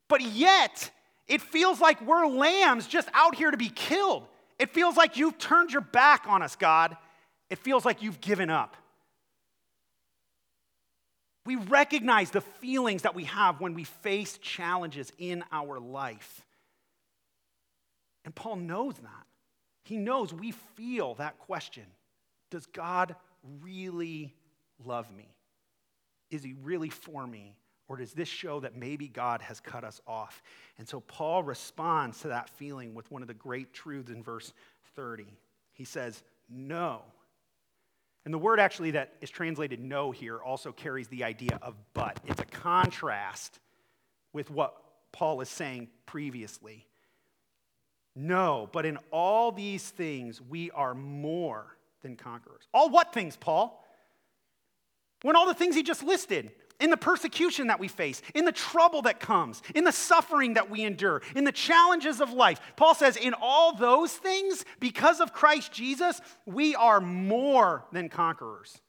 But 0.08 0.22
yet, 0.22 0.90
it 1.28 1.42
feels 1.42 1.82
like 1.82 2.00
we're 2.00 2.26
lambs 2.26 2.86
just 2.86 3.10
out 3.12 3.34
here 3.34 3.50
to 3.50 3.58
be 3.58 3.68
killed. 3.68 4.26
It 4.58 4.70
feels 4.70 4.96
like 4.96 5.18
you've 5.18 5.36
turned 5.36 5.70
your 5.70 5.82
back 5.82 6.24
on 6.26 6.40
us, 6.40 6.56
God. 6.56 6.96
It 7.50 7.58
feels 7.58 7.84
like 7.84 8.00
you've 8.00 8.22
given 8.22 8.48
up. 8.48 8.74
We 11.44 11.56
recognize 11.56 12.30
the 12.30 12.40
feelings 12.40 13.02
that 13.02 13.14
we 13.14 13.24
have 13.24 13.60
when 13.60 13.74
we 13.74 13.84
face 13.84 14.38
challenges 14.38 15.12
in 15.18 15.44
our 15.52 15.78
life. 15.78 16.46
And 18.30 18.34
Paul 18.36 18.54
knows 18.54 18.94
that. 18.94 19.26
He 19.82 19.96
knows 19.96 20.32
we 20.32 20.52
feel 20.52 21.14
that 21.14 21.40
question 21.40 21.82
Does 22.52 22.64
God 22.66 23.16
really 23.60 24.36
love 24.84 25.10
me? 25.12 25.34
Is 26.30 26.44
he 26.44 26.54
really 26.62 26.90
for 26.90 27.26
me? 27.26 27.56
Or 27.88 27.96
does 27.96 28.12
this 28.12 28.28
show 28.28 28.60
that 28.60 28.76
maybe 28.76 29.08
God 29.08 29.42
has 29.42 29.58
cut 29.58 29.82
us 29.82 30.00
off? 30.06 30.44
And 30.78 30.86
so 30.86 31.00
Paul 31.00 31.42
responds 31.42 32.20
to 32.20 32.28
that 32.28 32.48
feeling 32.50 32.94
with 32.94 33.10
one 33.10 33.20
of 33.20 33.26
the 33.26 33.34
great 33.34 33.72
truths 33.72 34.12
in 34.12 34.22
verse 34.22 34.52
30. 34.94 35.26
He 35.72 35.82
says, 35.82 36.22
No. 36.48 37.02
And 38.24 38.32
the 38.32 38.38
word 38.38 38.60
actually 38.60 38.92
that 38.92 39.14
is 39.20 39.30
translated 39.30 39.80
no 39.80 40.12
here 40.12 40.38
also 40.38 40.70
carries 40.70 41.08
the 41.08 41.24
idea 41.24 41.58
of 41.62 41.74
but. 41.94 42.20
It's 42.28 42.40
a 42.40 42.44
contrast 42.44 43.58
with 44.32 44.52
what 44.52 44.76
Paul 45.10 45.40
is 45.40 45.48
saying 45.48 45.88
previously. 46.06 46.86
No, 48.16 48.68
but 48.72 48.86
in 48.86 48.98
all 49.10 49.52
these 49.52 49.88
things 49.88 50.40
we 50.40 50.70
are 50.72 50.94
more 50.94 51.76
than 52.02 52.16
conquerors. 52.16 52.64
All 52.74 52.90
what 52.90 53.12
things, 53.12 53.36
Paul? 53.36 53.84
When 55.22 55.36
all 55.36 55.46
the 55.46 55.54
things 55.54 55.74
he 55.74 55.82
just 55.82 56.02
listed 56.02 56.50
in 56.80 56.90
the 56.90 56.96
persecution 56.96 57.66
that 57.66 57.78
we 57.78 57.88
face, 57.88 58.22
in 58.34 58.46
the 58.46 58.52
trouble 58.52 59.02
that 59.02 59.20
comes, 59.20 59.62
in 59.74 59.84
the 59.84 59.92
suffering 59.92 60.54
that 60.54 60.70
we 60.70 60.82
endure, 60.82 61.22
in 61.36 61.44
the 61.44 61.52
challenges 61.52 62.20
of 62.20 62.32
life. 62.32 62.58
Paul 62.76 62.94
says, 62.94 63.16
in 63.16 63.34
all 63.38 63.76
those 63.76 64.12
things, 64.12 64.64
because 64.80 65.20
of 65.20 65.32
Christ 65.32 65.72
Jesus, 65.72 66.20
we 66.46 66.74
are 66.74 67.00
more 67.00 67.84
than 67.92 68.08
conquerors. 68.08 68.80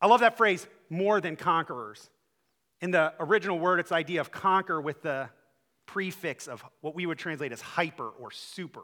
I 0.00 0.06
love 0.06 0.20
that 0.20 0.36
phrase, 0.36 0.66
more 0.88 1.20
than 1.20 1.34
conquerors. 1.34 2.08
In 2.80 2.92
the 2.92 3.14
original 3.18 3.58
word, 3.58 3.80
it's 3.80 3.88
the 3.88 3.96
idea 3.96 4.20
of 4.20 4.30
conquer 4.30 4.80
with 4.80 5.02
the 5.02 5.28
prefix 5.86 6.46
of 6.48 6.64
what 6.80 6.94
we 6.94 7.06
would 7.06 7.18
translate 7.18 7.52
as 7.52 7.60
hyper 7.60 8.08
or 8.08 8.30
super. 8.30 8.82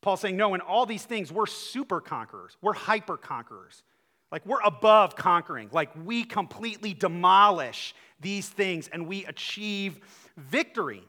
Paul's 0.00 0.20
saying, 0.20 0.36
no, 0.36 0.54
in 0.54 0.60
all 0.60 0.86
these 0.86 1.04
things, 1.04 1.32
we're 1.32 1.46
super 1.46 2.00
conquerors, 2.00 2.56
we're 2.62 2.72
hyper 2.72 3.16
conquerors. 3.16 3.82
Like 4.30 4.44
we're 4.44 4.60
above 4.62 5.16
conquering. 5.16 5.70
Like 5.72 5.90
we 6.04 6.24
completely 6.24 6.92
demolish 6.92 7.94
these 8.20 8.48
things 8.48 8.88
and 8.88 9.06
we 9.06 9.24
achieve 9.24 10.00
victory. 10.36 11.02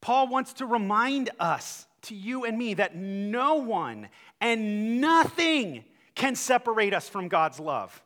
Paul 0.00 0.28
wants 0.28 0.54
to 0.54 0.66
remind 0.66 1.30
us, 1.38 1.86
to 2.02 2.14
you 2.14 2.44
and 2.44 2.58
me, 2.58 2.74
that 2.74 2.96
no 2.96 3.56
one 3.56 4.08
and 4.40 5.00
nothing 5.00 5.84
can 6.14 6.34
separate 6.34 6.92
us 6.94 7.08
from 7.08 7.28
God's 7.28 7.60
love 7.60 8.02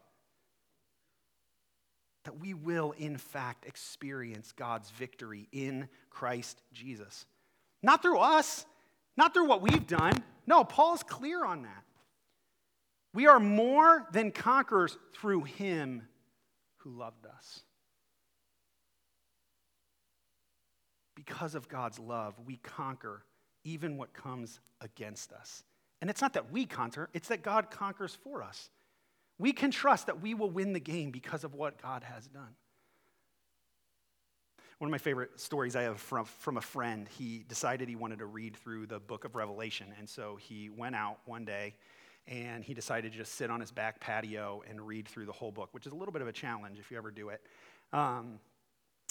that 2.27 2.41
we 2.41 2.55
will, 2.55 2.93
in 2.99 3.17
fact, 3.17 3.67
experience 3.67 4.53
God's 4.53 4.91
victory 4.91 5.49
in 5.53 5.89
Christ 6.11 6.61
Jesus. 6.73 7.25
Not 7.83 8.03
through 8.03 8.19
us, 8.19 8.67
not 9.17 9.33
through 9.33 9.47
what 9.47 9.63
we've 9.63 9.87
done. 9.87 10.13
No, 10.47 10.65
Paul's 10.65 11.05
clear 11.05 11.45
on 11.45 11.63
that. 11.63 11.85
We 13.15 13.29
are 13.29 13.39
more 13.39 14.07
than 14.13 14.33
conquerors 14.33 14.99
through 15.15 15.45
him 15.45 16.03
who 16.79 16.91
loved 16.91 17.27
us. 17.27 17.61
Because 21.15 21.55
of 21.55 21.69
God's 21.69 21.99
love, 22.01 22.35
we 22.45 22.57
conquer 22.57 23.23
even 23.65 23.97
what 23.97 24.13
comes 24.13 24.59
against 24.81 25.33
us. 25.33 25.63
And 26.01 26.11
it's 26.11 26.21
not 26.21 26.35
that 26.35 26.51
we 26.51 26.67
conquer, 26.67 27.09
it's 27.15 27.29
that 27.29 27.43
God 27.43 27.71
conquers 27.71 28.19
for 28.23 28.43
us. 28.43 28.69
We 29.39 29.53
can 29.53 29.71
trust 29.71 30.07
that 30.07 30.23
we 30.23 30.35
will 30.35 30.51
win 30.51 30.73
the 30.73 30.81
game 30.81 31.11
because 31.11 31.45
of 31.45 31.55
what 31.55 31.81
God 31.81 32.03
has 32.05 32.27
done. 32.27 32.55
One 34.79 34.89
of 34.89 34.93
my 34.93 34.99
favorite 34.99 35.41
stories 35.41 35.75
I 35.75 35.83
have 35.83 35.99
from, 35.99 36.27
from 36.27 36.59
a 36.59 36.61
friend, 36.61 37.09
he 37.19 37.45
decided 37.49 37.89
he 37.89 37.97
wanted 37.97 38.19
to 38.19 38.27
read 38.27 38.57
through 38.57 38.87
the 38.87 39.01
book 39.01 39.25
of 39.25 39.35
Revelation. 39.35 39.87
And 39.99 40.09
so 40.09 40.37
he 40.37 40.69
went 40.69 40.95
out 40.95 41.19
one 41.25 41.47
day 41.47 41.75
and 42.29 42.63
he 42.63 42.75
decided 42.75 43.13
to 43.13 43.19
just 43.19 43.35
sit 43.35 43.51
on 43.51 43.61
his 43.61 43.71
back 43.71 44.01
patio 44.01 44.63
and 44.69 44.87
read 44.87 45.09
through 45.09 45.27
the 45.27 45.33
whole 45.33 45.53
book, 45.53 45.71
which 45.73 45.87
is 45.87 45.93
a 45.93 45.95
little 45.95 46.13
bit 46.13 46.23
of 46.23 46.29
a 46.29 46.33
challenge 46.33 46.79
if 46.79 46.91
you 46.91 46.99
ever 46.99 47.11
do 47.11 47.31
it. 47.31 47.41
Um, 47.93 48.39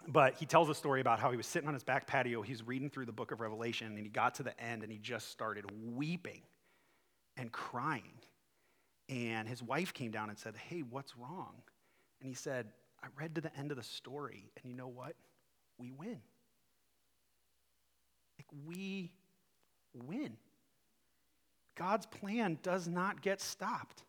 but 0.08 0.36
he 0.36 0.46
tells 0.46 0.70
a 0.70 0.76
story 0.76 1.02
about 1.02 1.20
how 1.20 1.32
he 1.32 1.38
was 1.38 1.48
sitting 1.48 1.68
on 1.68 1.74
his 1.74 1.84
back 1.84 2.06
patio, 2.06 2.42
he's 2.42 2.62
reading 2.62 2.90
through 2.90 3.06
the 3.06 3.12
book 3.12 3.32
of 3.32 3.40
Revelation, 3.40 3.88
and 3.88 3.98
he 3.98 4.10
got 4.10 4.36
to 4.36 4.44
the 4.44 4.60
end 4.62 4.84
and 4.84 4.92
he 4.92 5.00
just 5.00 5.32
started 5.32 5.66
weeping 5.96 6.42
and 7.38 7.52
crying. 7.52 8.20
And 9.10 9.48
his 9.48 9.62
wife 9.62 9.94
came 9.94 10.12
down 10.12 10.30
and 10.30 10.38
said, 10.38 10.56
Hey, 10.56 10.82
what's 10.82 11.18
wrong? 11.18 11.54
And 12.20 12.28
he 12.28 12.36
said, 12.36 12.68
I 13.04 13.08
read 13.20 13.36
to 13.36 13.42
the 13.42 13.56
end 13.56 13.72
of 13.72 13.78
the 13.78 13.84
story, 13.84 14.52
and 14.56 14.66
you 14.66 14.76
know 14.76 14.88
what? 14.88 15.16
We 15.78 15.92
win. 15.92 16.20
Like, 18.38 18.48
we 18.66 19.12
win. 19.94 20.38
God's 21.76 22.06
plan 22.06 22.58
does 22.64 22.88
not 22.88 23.22
get 23.22 23.42
stopped. 23.42 24.04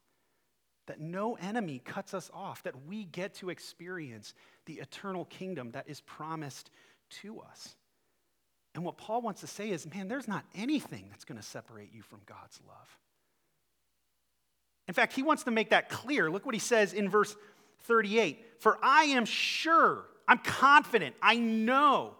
That 0.86 1.00
no 1.00 1.34
enemy 1.34 1.80
cuts 1.84 2.14
us 2.14 2.30
off, 2.32 2.62
that 2.62 2.86
we 2.86 3.04
get 3.04 3.34
to 3.34 3.50
experience 3.50 4.34
the 4.66 4.74
eternal 4.74 5.24
kingdom 5.24 5.72
that 5.72 5.88
is 5.88 6.00
promised 6.00 6.70
to 7.22 7.40
us. 7.40 7.74
And 8.74 8.84
what 8.84 8.96
Paul 8.96 9.22
wants 9.22 9.40
to 9.40 9.46
say 9.46 9.70
is 9.70 9.86
man, 9.86 10.06
there's 10.06 10.28
not 10.28 10.44
anything 10.54 11.06
that's 11.10 11.24
going 11.24 11.40
to 11.40 11.46
separate 11.46 11.92
you 11.92 12.02
from 12.02 12.20
God's 12.24 12.60
love. 12.68 12.98
In 14.88 14.94
fact, 14.94 15.14
he 15.14 15.22
wants 15.22 15.44
to 15.44 15.50
make 15.50 15.70
that 15.70 15.88
clear. 15.88 16.30
Look 16.30 16.46
what 16.46 16.54
he 16.54 16.60
says 16.60 16.92
in 16.92 17.08
verse 17.08 17.34
38 17.84 18.44
For 18.58 18.78
I 18.82 19.04
am 19.04 19.24
sure, 19.24 20.04
I'm 20.28 20.38
confident, 20.38 21.16
I 21.22 21.36
know 21.36 22.14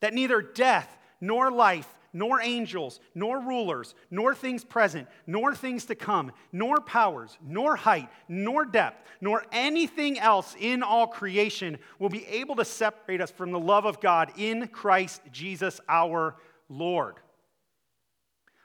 that 0.00 0.14
neither 0.14 0.42
death 0.42 0.96
nor 1.20 1.50
life 1.50 1.94
nor 2.12 2.40
angels, 2.40 3.00
nor 3.14 3.40
rulers, 3.40 3.94
nor 4.10 4.34
things 4.34 4.64
present, 4.64 5.06
nor 5.26 5.54
things 5.54 5.84
to 5.86 5.94
come, 5.94 6.32
nor 6.52 6.80
powers, 6.80 7.36
nor 7.46 7.76
height, 7.76 8.08
nor 8.28 8.64
depth, 8.64 9.06
nor 9.20 9.44
anything 9.52 10.18
else 10.18 10.56
in 10.58 10.82
all 10.82 11.06
creation 11.06 11.78
will 11.98 12.08
be 12.08 12.26
able 12.26 12.56
to 12.56 12.64
separate 12.64 13.20
us 13.20 13.30
from 13.30 13.52
the 13.52 13.58
love 13.58 13.84
of 13.84 14.00
God 14.00 14.32
in 14.36 14.68
Christ 14.68 15.20
Jesus 15.32 15.80
our 15.88 16.36
Lord. 16.68 17.16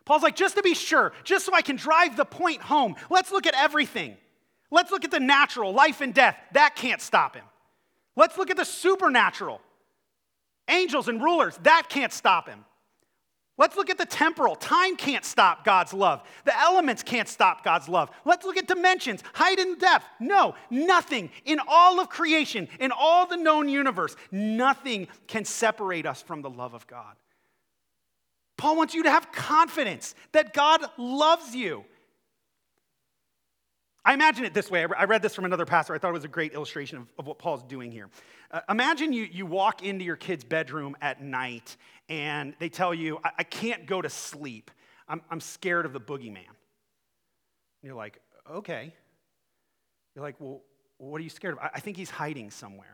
Paul's 0.05 0.23
like, 0.23 0.35
just 0.35 0.57
to 0.57 0.61
be 0.61 0.73
sure, 0.73 1.13
just 1.23 1.45
so 1.45 1.53
I 1.53 1.61
can 1.61 1.77
drive 1.77 2.17
the 2.17 2.25
point 2.25 2.61
home, 2.61 2.95
let's 3.09 3.31
look 3.31 3.47
at 3.47 3.55
everything. 3.55 4.17
Let's 4.69 4.91
look 4.91 5.05
at 5.05 5.11
the 5.11 5.19
natural, 5.19 5.71
life 5.71 6.01
and 6.01 6.13
death. 6.13 6.35
That 6.53 6.75
can't 6.75 7.01
stop 7.01 7.35
him. 7.35 7.45
Let's 8.15 8.37
look 8.37 8.49
at 8.49 8.57
the 8.57 8.65
supernatural, 8.65 9.61
angels 10.67 11.07
and 11.07 11.23
rulers. 11.23 11.57
That 11.63 11.85
can't 11.89 12.11
stop 12.11 12.49
him. 12.49 12.65
Let's 13.55 13.75
look 13.75 13.91
at 13.91 13.99
the 13.99 14.05
temporal. 14.05 14.55
Time 14.55 14.95
can't 14.95 15.23
stop 15.23 15.63
God's 15.63 15.93
love. 15.93 16.23
The 16.43 16.59
elements 16.59 17.03
can't 17.03 17.29
stop 17.29 17.63
God's 17.63 17.87
love. 17.87 18.09
Let's 18.25 18.45
look 18.45 18.57
at 18.57 18.67
dimensions, 18.67 19.23
height 19.33 19.59
and 19.59 19.79
depth. 19.79 20.05
No, 20.19 20.55
nothing 20.71 21.29
in 21.45 21.59
all 21.67 21.99
of 21.99 22.09
creation, 22.09 22.67
in 22.79 22.91
all 22.91 23.27
the 23.27 23.37
known 23.37 23.69
universe, 23.69 24.15
nothing 24.31 25.07
can 25.27 25.45
separate 25.45 26.07
us 26.07 26.21
from 26.21 26.41
the 26.41 26.49
love 26.49 26.73
of 26.73 26.87
God. 26.87 27.15
Paul 28.57 28.75
wants 28.77 28.93
you 28.93 29.03
to 29.03 29.09
have 29.09 29.31
confidence 29.31 30.15
that 30.31 30.53
God 30.53 30.81
loves 30.97 31.55
you. 31.55 31.85
I 34.05 34.13
imagine 34.13 34.43
it 34.43 34.53
this 34.53 34.69
way. 34.69 34.85
I 34.97 35.05
read 35.05 35.21
this 35.21 35.33
from 35.33 35.45
another 35.45 35.65
pastor. 35.65 35.95
I 35.95 35.97
thought 35.97 36.09
it 36.09 36.13
was 36.13 36.25
a 36.25 36.29
great 36.29 36.53
illustration 36.53 36.97
of, 36.97 37.07
of 37.17 37.25
what 37.25 37.39
Paul's 37.39 37.63
doing 37.63 37.89
here. 37.89 38.09
Uh, 38.51 38.59
imagine 38.69 39.13
you, 39.13 39.23
you 39.23 39.45
walk 39.45 39.81
into 39.81 40.03
your 40.03 40.17
kid's 40.17 40.43
bedroom 40.43 40.95
at 41.01 41.21
night 41.21 41.77
and 42.09 42.53
they 42.59 42.67
tell 42.67 42.93
you, 42.93 43.19
I, 43.23 43.31
I 43.39 43.43
can't 43.43 43.85
go 43.85 44.01
to 44.01 44.09
sleep. 44.09 44.71
I'm, 45.07 45.21
I'm 45.29 45.39
scared 45.39 45.85
of 45.85 45.93
the 45.93 46.01
boogeyman. 46.01 46.35
And 46.35 46.45
you're 47.81 47.95
like, 47.95 48.19
okay. 48.51 48.93
You're 50.15 50.23
like, 50.23 50.35
well, 50.39 50.61
what 50.97 51.19
are 51.19 51.23
you 51.23 51.29
scared 51.29 51.53
of? 51.53 51.59
I, 51.59 51.71
I 51.75 51.79
think 51.79 51.95
he's 51.95 52.09
hiding 52.09 52.51
somewhere. 52.51 52.93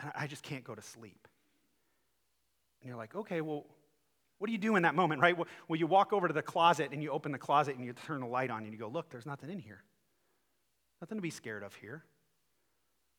And 0.00 0.10
I, 0.14 0.24
I 0.24 0.26
just 0.26 0.42
can't 0.42 0.64
go 0.64 0.74
to 0.74 0.82
sleep. 0.82 1.28
And 2.80 2.88
you're 2.88 2.96
like, 2.96 3.14
okay, 3.14 3.42
well, 3.42 3.66
what 4.38 4.46
do 4.46 4.52
you 4.52 4.58
do 4.58 4.76
in 4.76 4.82
that 4.82 4.94
moment, 4.94 5.22
right? 5.22 5.36
Well, 5.36 5.78
you 5.78 5.86
walk 5.86 6.12
over 6.12 6.28
to 6.28 6.34
the 6.34 6.42
closet 6.42 6.90
and 6.92 7.02
you 7.02 7.10
open 7.10 7.32
the 7.32 7.38
closet 7.38 7.76
and 7.76 7.84
you 7.84 7.92
turn 7.92 8.20
the 8.20 8.26
light 8.26 8.50
on 8.50 8.64
and 8.64 8.72
you 8.72 8.78
go, 8.78 8.88
look, 8.88 9.08
there's 9.10 9.26
nothing 9.26 9.50
in 9.50 9.58
here. 9.58 9.82
Nothing 11.00 11.18
to 11.18 11.22
be 11.22 11.30
scared 11.30 11.62
of 11.62 11.74
here. 11.74 12.04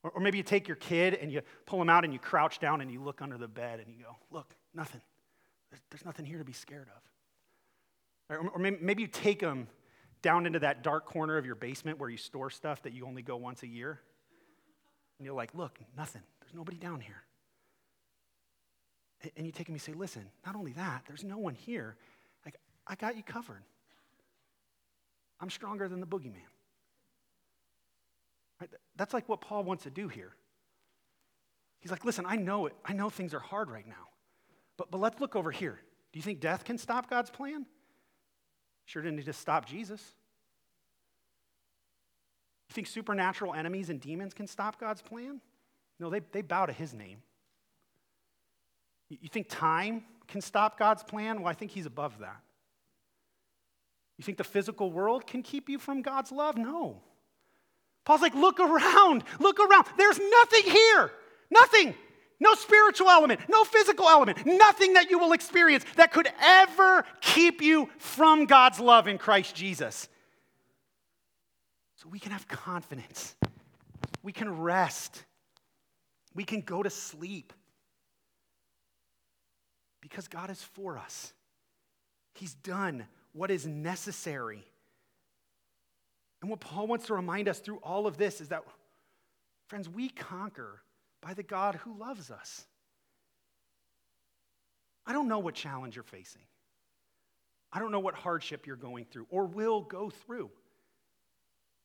Or, 0.03 0.12
or 0.12 0.21
maybe 0.21 0.38
you 0.38 0.43
take 0.43 0.67
your 0.67 0.77
kid 0.77 1.15
and 1.15 1.32
you 1.32 1.41
pull 1.65 1.82
him 1.82 1.89
out 1.89 2.03
and 2.03 2.13
you 2.13 2.19
crouch 2.19 2.60
down 2.60 2.82
and 2.82 2.91
you 2.91 3.01
look 3.01 3.21
under 3.21 3.38
the 3.38 3.47
bed 3.47 3.80
and 3.80 3.88
you 3.89 4.03
go, 4.03 4.15
look, 4.32 4.56
nothing. 4.73 5.01
There's, 5.71 5.82
there's 5.89 6.06
nothing 6.06 6.25
here 6.25 6.38
to 6.38 6.45
be 6.45 6.53
scared 6.53 6.88
of. 6.95 7.01
Or, 8.38 8.49
or 8.49 8.60
maybe, 8.60 8.77
maybe 8.82 9.01
you 9.01 9.08
take 9.08 9.39
them 9.39 9.67
down 10.21 10.45
into 10.45 10.60
that 10.60 10.84
dark 10.84 11.06
corner 11.06 11.38
of 11.38 11.45
your 11.45 11.56
basement 11.56 11.99
where 11.99 12.10
you 12.10 12.17
store 12.17 12.49
stuff 12.49 12.84
that 12.84 12.93
you 12.93 13.06
only 13.06 13.21
go 13.21 13.38
once 13.38 13.63
a 13.63 13.67
year. 13.67 14.01
And 15.19 15.25
you're 15.25 15.36
like, 15.36 15.56
look, 15.56 15.80
nothing. 15.95 16.21
There's 16.41 16.53
nobody 16.53 16.77
down 16.77 16.99
here. 16.99 17.23
And 19.36 19.45
you 19.45 19.51
take 19.51 19.67
and 19.67 19.75
you 19.75 19.80
say, 19.80 19.93
listen, 19.93 20.25
not 20.45 20.56
only 20.56 20.73
that, 20.73 21.03
there's 21.08 21.23
no 21.23 21.38
one 21.38 21.56
here. 21.56 21.95
Like, 22.45 22.56
I 22.86 22.95
got 22.95 23.17
you 23.17 23.23
covered. 23.23 23.63
I'm 25.39 25.49
stronger 25.49 25.88
than 25.88 25.99
the 25.99 26.08
boogeyman. 26.08 26.36
Right? 28.60 28.69
That's 28.95 29.13
like 29.13 29.27
what 29.27 29.41
Paul 29.41 29.63
wants 29.63 29.84
to 29.84 29.89
do 29.89 30.08
here. 30.08 30.34
He's 31.80 31.91
like, 31.91 32.06
listen, 32.06 32.25
I 32.27 32.36
know 32.36 32.65
it. 32.65 32.73
I 32.86 32.93
know 32.93 33.10
things 33.10 33.34
are 33.34 33.39
hard 33.39 33.69
right 33.69 33.88
now. 33.88 34.10
But, 34.77 34.91
but 34.91 34.99
let's 34.99 35.19
look 35.19 35.36
over 35.36 35.51
here. 35.51 35.80
Do 36.12 36.19
you 36.19 36.23
think 36.23 36.39
death 36.39 36.63
can 36.63 36.77
stop 36.77 37.10
God's 37.10 37.30
plan? 37.30 37.65
Sure 38.86 39.01
didn't 39.01 39.23
just 39.23 39.41
stop 39.41 39.65
Jesus. 39.67 40.01
You 42.69 42.73
think 42.73 42.88
supernatural 42.88 43.53
enemies 43.53 43.89
and 43.89 43.99
demons 43.99 44.34
can 44.34 44.47
stop 44.47 44.80
God's 44.80 45.01
plan? 45.01 45.41
No, 45.99 46.10
they, 46.10 46.21
they 46.32 46.41
bow 46.41 46.65
to 46.65 46.73
his 46.73 46.93
name. 46.93 47.19
You 49.10 49.30
think 49.30 49.48
time 49.50 50.04
can 50.28 50.41
stop 50.41 50.78
God's 50.78 51.04
plan? 51.04 51.41
Well, 51.41 51.50
I 51.50 51.54
think 51.54 51.72
he's 51.72 51.86
above 51.86 52.20
that. 52.20 52.41
You 54.17 54.24
think 54.24 54.38
the 54.38 54.43
physical 54.43 54.91
world 54.91 55.28
can 55.28 55.43
keep 55.43 55.70
you 55.70 55.80
from 55.80 56.02
God's 56.02 56.32
love? 56.32 56.58
No. 56.58 57.02
Paul's 58.04 58.22
like, 58.22 58.36
look 58.36 58.60
around, 58.60 59.24
look 59.39 59.60
around. 59.60 59.86
There's 59.98 60.20
nothing 60.20 60.63
here. 60.63 61.12
Nothing. 61.52 61.93
No 62.39 62.54
spiritual 62.54 63.10
element, 63.10 63.41
no 63.50 63.63
physical 63.63 64.08
element, 64.08 64.46
nothing 64.46 64.93
that 64.93 65.10
you 65.10 65.17
will 65.17 65.34
experience 65.34 65.84
that 65.96 66.13
could 66.13 66.30
ever 66.39 67.04
keep 67.20 67.62
you 67.62 67.89
from 67.98 68.46
God's 68.46 68.80
love 68.80 69.08
in 69.08 69.17
Christ 69.17 69.56
Jesus. 69.56 70.08
So 71.96 72.08
we 72.10 72.20
can 72.20 72.32
have 72.32 72.48
confidence. 72.48 73.36
We 74.22 74.32
can 74.32 74.60
rest. 74.60 75.24
We 76.36 76.43
can 76.43 76.62
go 76.62 76.84
to 76.84 76.91
sleep. 76.91 77.54
Because 80.08 80.28
God 80.28 80.50
is 80.50 80.62
for 80.62 80.98
us. 80.98 81.34
He's 82.34 82.54
done 82.54 83.06
what 83.34 83.52
is 83.52 83.65
necessary 83.65 84.63
and 86.41 86.50
what 86.50 86.60
Paul 86.60 86.88
wants 86.88 87.08
to 87.08 87.13
remind 87.13 87.48
us 87.48 87.60
through 87.60 87.78
all 87.78 88.06
of 88.08 88.17
this 88.17 88.41
is 88.41 88.50
that, 88.50 88.63
friends, 89.67 89.89
we 89.89 90.10
conquer 90.10 90.82
by 91.22 91.34
the 91.34 91.43
God 91.43 91.76
who 91.76 91.98
loves 91.98 92.30
us. 92.30 92.65
I 95.06 95.13
don't 95.13 95.28
know 95.28 95.39
what 95.39 95.56
challenge 95.56 95.96
you're 95.96 96.04
facing. 96.04 96.43
I 97.72 97.80
don't 97.80 97.91
know 97.91 98.00
what 98.00 98.13
hardship 98.13 98.67
you're 98.67 98.76
going 98.76 99.06
through 99.06 99.28
or 99.30 99.46
will 99.46 99.82
go 99.82 100.10
through. 100.10 100.52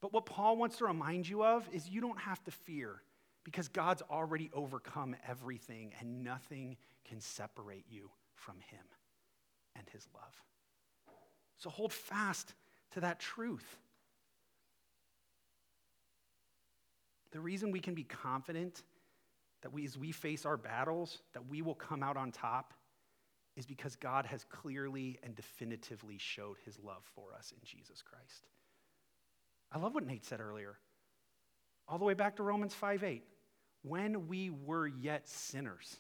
But 0.00 0.12
what 0.12 0.26
Paul 0.26 0.56
wants 0.56 0.78
to 0.78 0.85
remind 0.85 1.28
you 1.28 1.44
of 1.44 1.68
is 1.72 1.88
you 1.88 2.00
don't 2.00 2.20
have 2.20 2.42
to 2.44 2.50
fear 2.50 3.02
because 3.44 3.68
God's 3.68 4.02
already 4.11 4.50
overcome 4.52 5.16
everything 5.26 5.92
and 6.00 6.22
nothing 6.24 6.76
can 7.04 7.20
separate 7.20 7.84
you 7.88 8.10
from 8.34 8.56
Him 8.70 8.84
and 9.76 9.86
His 9.90 10.06
love. 10.14 10.34
So 11.58 11.70
hold 11.70 11.92
fast 11.92 12.54
to 12.92 13.00
that 13.00 13.20
truth. 13.20 13.78
The 17.32 17.40
reason 17.40 17.70
we 17.70 17.80
can 17.80 17.94
be 17.94 18.04
confident 18.04 18.82
that 19.62 19.72
we, 19.72 19.84
as 19.84 19.96
we 19.96 20.12
face 20.12 20.44
our 20.44 20.56
battles, 20.56 21.22
that 21.32 21.48
we 21.48 21.62
will 21.62 21.74
come 21.74 22.02
out 22.02 22.16
on 22.16 22.30
top 22.30 22.74
is 23.56 23.66
because 23.66 23.96
God 23.96 24.26
has 24.26 24.44
clearly 24.44 25.18
and 25.22 25.34
definitively 25.34 26.18
showed 26.18 26.56
his 26.64 26.78
love 26.78 27.04
for 27.14 27.34
us 27.34 27.52
in 27.52 27.58
Jesus 27.64 28.02
Christ. 28.02 28.46
I 29.70 29.78
love 29.78 29.94
what 29.94 30.06
Nate 30.06 30.24
said 30.24 30.40
earlier. 30.40 30.78
All 31.88 31.98
the 31.98 32.04
way 32.04 32.14
back 32.14 32.36
to 32.36 32.42
Romans 32.42 32.74
5 32.74 33.04
8. 33.04 33.22
When 33.82 34.28
we 34.28 34.50
were 34.50 34.86
yet 34.86 35.28
sinners, 35.28 35.96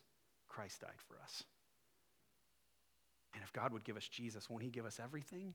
Christ 0.52 0.80
died 0.80 0.90
for 1.08 1.16
us. 1.22 1.44
And 3.34 3.42
if 3.42 3.52
God 3.52 3.72
would 3.72 3.84
give 3.84 3.96
us 3.96 4.06
Jesus, 4.06 4.50
won't 4.50 4.62
he 4.62 4.70
give 4.70 4.84
us 4.84 5.00
everything? 5.02 5.54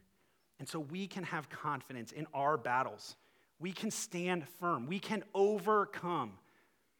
And 0.60 0.68
so 0.68 0.80
we 0.80 1.08
can 1.08 1.24
have 1.24 1.50
confidence 1.50 2.12
in 2.12 2.26
our 2.34 2.58
battles 2.58 3.16
we 3.60 3.72
can 3.72 3.92
stand 3.92 4.48
firm. 4.60 4.88
We 4.88 5.00
can 5.00 5.24
overcome. 5.34 6.34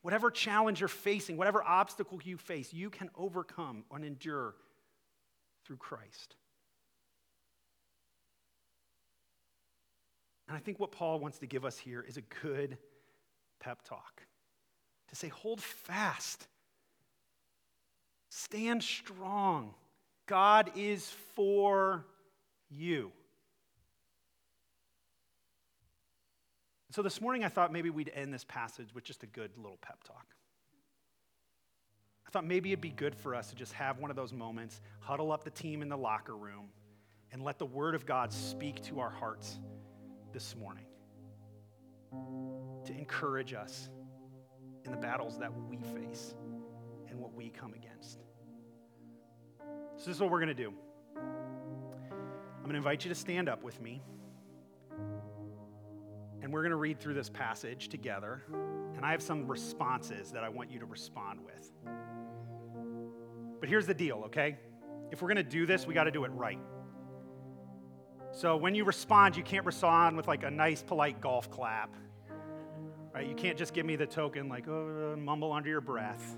Whatever 0.02 0.32
challenge 0.32 0.80
you're 0.80 0.88
facing, 0.88 1.38
whatever 1.38 1.64
obstacle 1.64 2.20
you 2.24 2.38
face, 2.38 2.74
you 2.74 2.90
can 2.90 3.10
overcome 3.16 3.84
and 3.92 4.06
endure 4.06 4.56
through 5.66 5.78
Christ. 5.78 6.36
And 10.48 10.56
I 10.56 10.60
think 10.60 10.80
what 10.80 10.92
Paul 10.92 11.20
wants 11.20 11.40
to 11.40 11.46
give 11.46 11.66
us 11.66 11.78
here 11.78 12.04
is 12.08 12.18
a 12.18 12.22
good 12.42 12.78
pep 13.60 13.82
talk 13.84 14.24
to 15.10 15.16
say, 15.16 15.28
hold 15.28 15.62
fast, 15.62 16.48
stand 18.30 18.84
strong. 18.84 19.74
God 20.26 20.72
is 20.76 21.10
for 21.36 22.06
you. 22.70 23.12
so 26.98 27.04
this 27.04 27.22
morning 27.22 27.44
I 27.44 27.48
thought 27.48 27.72
maybe 27.72 27.92
we'd 27.92 28.12
end 28.16 28.34
this 28.34 28.44
passage 28.44 28.88
with 28.96 29.04
just 29.04 29.22
a 29.22 29.28
good 29.28 29.52
little 29.56 29.78
pep 29.84 30.04
talk. 30.04 30.26
I 32.26 32.32
thought 32.32 32.44
maybe 32.44 32.72
it'd 32.72 32.82
be 32.82 32.90
good 32.90 33.14
for 33.14 33.36
us 33.36 33.52
to 33.52 33.56
just 33.56 33.72
have 33.74 34.00
one 34.00 34.10
of 34.10 34.18
those 34.18 34.34
moments, 34.34 34.82
huddle 35.00 35.32
up 35.32 35.44
the 35.44 35.52
team 35.52 35.84
in 35.84 35.90
the 35.90 35.98
locker 35.98 36.36
room, 36.36 36.70
and 37.32 37.44
let 37.44 37.60
the 37.60 37.68
Word 37.68 37.94
of 37.94 38.08
God 38.08 38.34
speak 38.34 38.82
to 38.86 39.00
our 39.00 39.12
hearts 39.12 39.60
this 40.34 40.56
morning 40.56 40.86
to 42.86 42.94
encourage 42.94 43.54
us 43.54 43.90
in 44.84 44.90
the 44.90 44.98
battles 44.98 45.38
that 45.38 45.52
we 45.70 45.78
face 45.78 46.34
and 47.10 47.20
what 47.20 47.34
we 47.34 47.50
come 47.50 47.74
against. 47.74 48.20
So, 49.98 50.06
this 50.06 50.16
is 50.16 50.22
what 50.22 50.30
we're 50.30 50.40
going 50.40 50.56
to 50.56 50.64
do. 50.64 50.74
I'm 51.16 52.64
going 52.64 52.74
to 52.74 52.78
invite 52.78 53.04
you 53.04 53.10
to 53.10 53.16
stand 53.16 53.50
up 53.50 53.64
with 53.64 53.82
me. 53.82 54.02
And 56.42 56.54
we're 56.54 56.62
going 56.62 56.72
to 56.72 56.78
read 56.78 57.00
through 57.00 57.16
this 57.16 57.30
passage 57.30 57.90
together. 57.90 58.44
And 58.96 59.06
I 59.06 59.12
have 59.12 59.22
some 59.22 59.48
responses 59.48 60.32
that 60.32 60.44
I 60.44 60.50
want 60.50 60.72
you 60.72 60.80
to 60.80 60.86
respond 60.86 61.40
with. 61.44 61.72
But 63.60 63.70
here's 63.70 63.88
the 63.88 63.94
deal, 63.94 64.24
okay? 64.28 64.58
If 65.12 65.22
we're 65.22 65.30
going 65.30 65.38
to 65.38 65.44
do 65.44 65.66
this, 65.66 65.88
we 65.88 65.94
got 65.94 66.04
to 66.04 66.12
do 66.12 66.26
it 66.26 66.32
right. 66.32 66.60
So 68.32 68.56
when 68.56 68.76
you 68.76 68.84
respond, 68.84 69.36
you 69.36 69.44
can't 69.44 69.66
respond 69.66 70.16
with 70.16 70.28
like 70.28 70.44
a 70.44 70.52
nice, 70.52 70.84
polite 70.84 71.22
golf 71.22 71.50
clap. 71.50 71.96
Right? 73.14 73.28
You 73.28 73.34
can't 73.36 73.58
just 73.58 73.74
give 73.74 73.86
me 73.86 73.96
the 73.96 74.06
token, 74.06 74.48
like, 74.48 74.68
oh, 74.68 75.16
mumble 75.18 75.52
under 75.52 75.70
your 75.70 75.82
breath. 75.82 76.38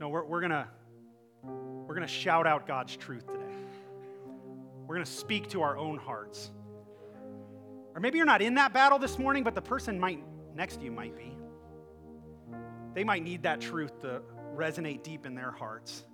No, 0.00 0.08
we're, 0.08 0.24
we're 0.24 0.40
to 0.40 0.68
we're 1.42 2.00
to 2.00 2.06
shout 2.12 2.46
out 2.46 2.66
God's 2.66 2.96
truth 2.96 3.26
today. 3.26 3.40
We're 4.86 4.98
to 4.98 5.06
speak 5.06 5.50
to 5.50 5.62
our 5.62 5.76
own 5.76 5.98
hearts. 5.98 6.50
Or 7.94 8.00
maybe 8.00 8.16
you're 8.18 8.26
not 8.26 8.42
in 8.42 8.54
that 8.54 8.72
battle 8.72 8.98
this 8.98 9.18
morning, 9.18 9.44
but 9.44 9.54
the 9.54 9.62
person 9.62 10.00
might 10.00 10.22
next 10.54 10.76
to 10.76 10.84
you 10.84 10.90
might 10.90 11.16
be. 11.16 11.36
They 12.94 13.04
might 13.04 13.22
need 13.22 13.42
that 13.44 13.60
truth 13.60 14.00
to 14.00 14.22
resonate 14.56 15.02
deep 15.02 15.26
in 15.26 15.34
their 15.34 15.50
hearts. 15.50 16.04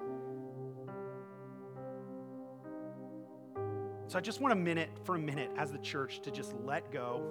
So 4.08 4.18
I 4.18 4.20
just 4.20 4.40
want 4.40 4.52
a 4.52 4.56
minute 4.56 4.90
for 5.04 5.14
a 5.14 5.18
minute 5.18 5.50
as 5.56 5.70
the 5.70 5.78
church 5.78 6.20
to 6.22 6.30
just 6.30 6.52
let 6.64 6.90
go, 6.90 7.22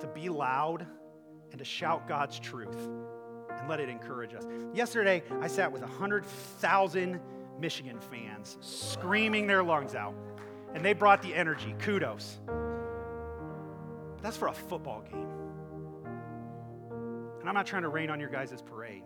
to 0.00 0.06
be 0.08 0.28
loud, 0.28 0.86
and 1.50 1.58
to 1.58 1.64
shout 1.64 2.08
God's 2.08 2.38
truth 2.38 2.76
let 3.68 3.80
it 3.80 3.88
encourage 3.88 4.34
us. 4.34 4.44
Yesterday, 4.74 5.22
I 5.40 5.46
sat 5.46 5.70
with 5.70 5.82
100,000 5.82 7.20
Michigan 7.60 7.98
fans 8.00 8.58
screaming 8.60 9.46
their 9.46 9.62
lungs 9.62 9.94
out, 9.94 10.14
and 10.74 10.84
they 10.84 10.92
brought 10.92 11.22
the 11.22 11.34
energy. 11.34 11.74
Kudos. 11.78 12.38
But 12.46 14.22
That's 14.22 14.36
for 14.36 14.48
a 14.48 14.52
football 14.52 15.02
game. 15.02 15.28
And 17.40 17.48
I'm 17.48 17.54
not 17.54 17.66
trying 17.66 17.82
to 17.82 17.88
rain 17.88 18.10
on 18.10 18.18
your 18.18 18.30
guys' 18.30 18.62
parade. 18.62 19.04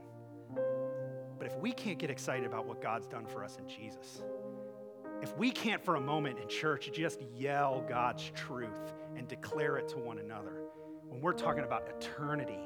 But 1.38 1.46
if 1.46 1.56
we 1.58 1.72
can't 1.72 1.98
get 1.98 2.10
excited 2.10 2.46
about 2.46 2.66
what 2.66 2.80
God's 2.80 3.06
done 3.06 3.26
for 3.26 3.44
us 3.44 3.58
in 3.58 3.68
Jesus, 3.68 4.22
if 5.22 5.36
we 5.36 5.50
can't 5.50 5.84
for 5.84 5.96
a 5.96 6.00
moment 6.00 6.38
in 6.38 6.48
church 6.48 6.90
just 6.92 7.20
yell 7.36 7.84
God's 7.88 8.30
truth 8.34 8.94
and 9.16 9.28
declare 9.28 9.76
it 9.76 9.88
to 9.88 9.98
one 9.98 10.18
another, 10.18 10.62
when 11.08 11.20
we're 11.20 11.32
talking 11.32 11.64
about 11.64 11.86
eternity 11.88 12.58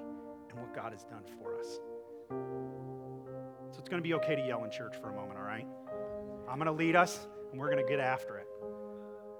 and 0.50 0.59
what 0.59 0.74
God 0.74 0.92
has 0.92 1.04
done 1.04 1.24
for 1.38 1.59
us. 1.59 1.80
It's 3.87 3.90
going 3.92 4.03
to 4.03 4.09
be 4.09 4.14
okay 4.14 4.35
to 4.35 4.44
yell 4.44 4.64
in 4.64 4.70
church 4.72 4.96
for 5.01 5.11
a 5.11 5.14
moment, 5.14 5.38
all 5.38 5.44
right? 5.44 5.64
I'm 6.49 6.59
going 6.59 6.66
to 6.66 6.72
lead 6.72 6.96
us, 6.96 7.25
and 7.53 7.61
we're 7.61 7.70
going 7.70 7.81
to 7.81 7.88
get 7.88 8.01
after 8.01 8.37
it. 8.37 8.49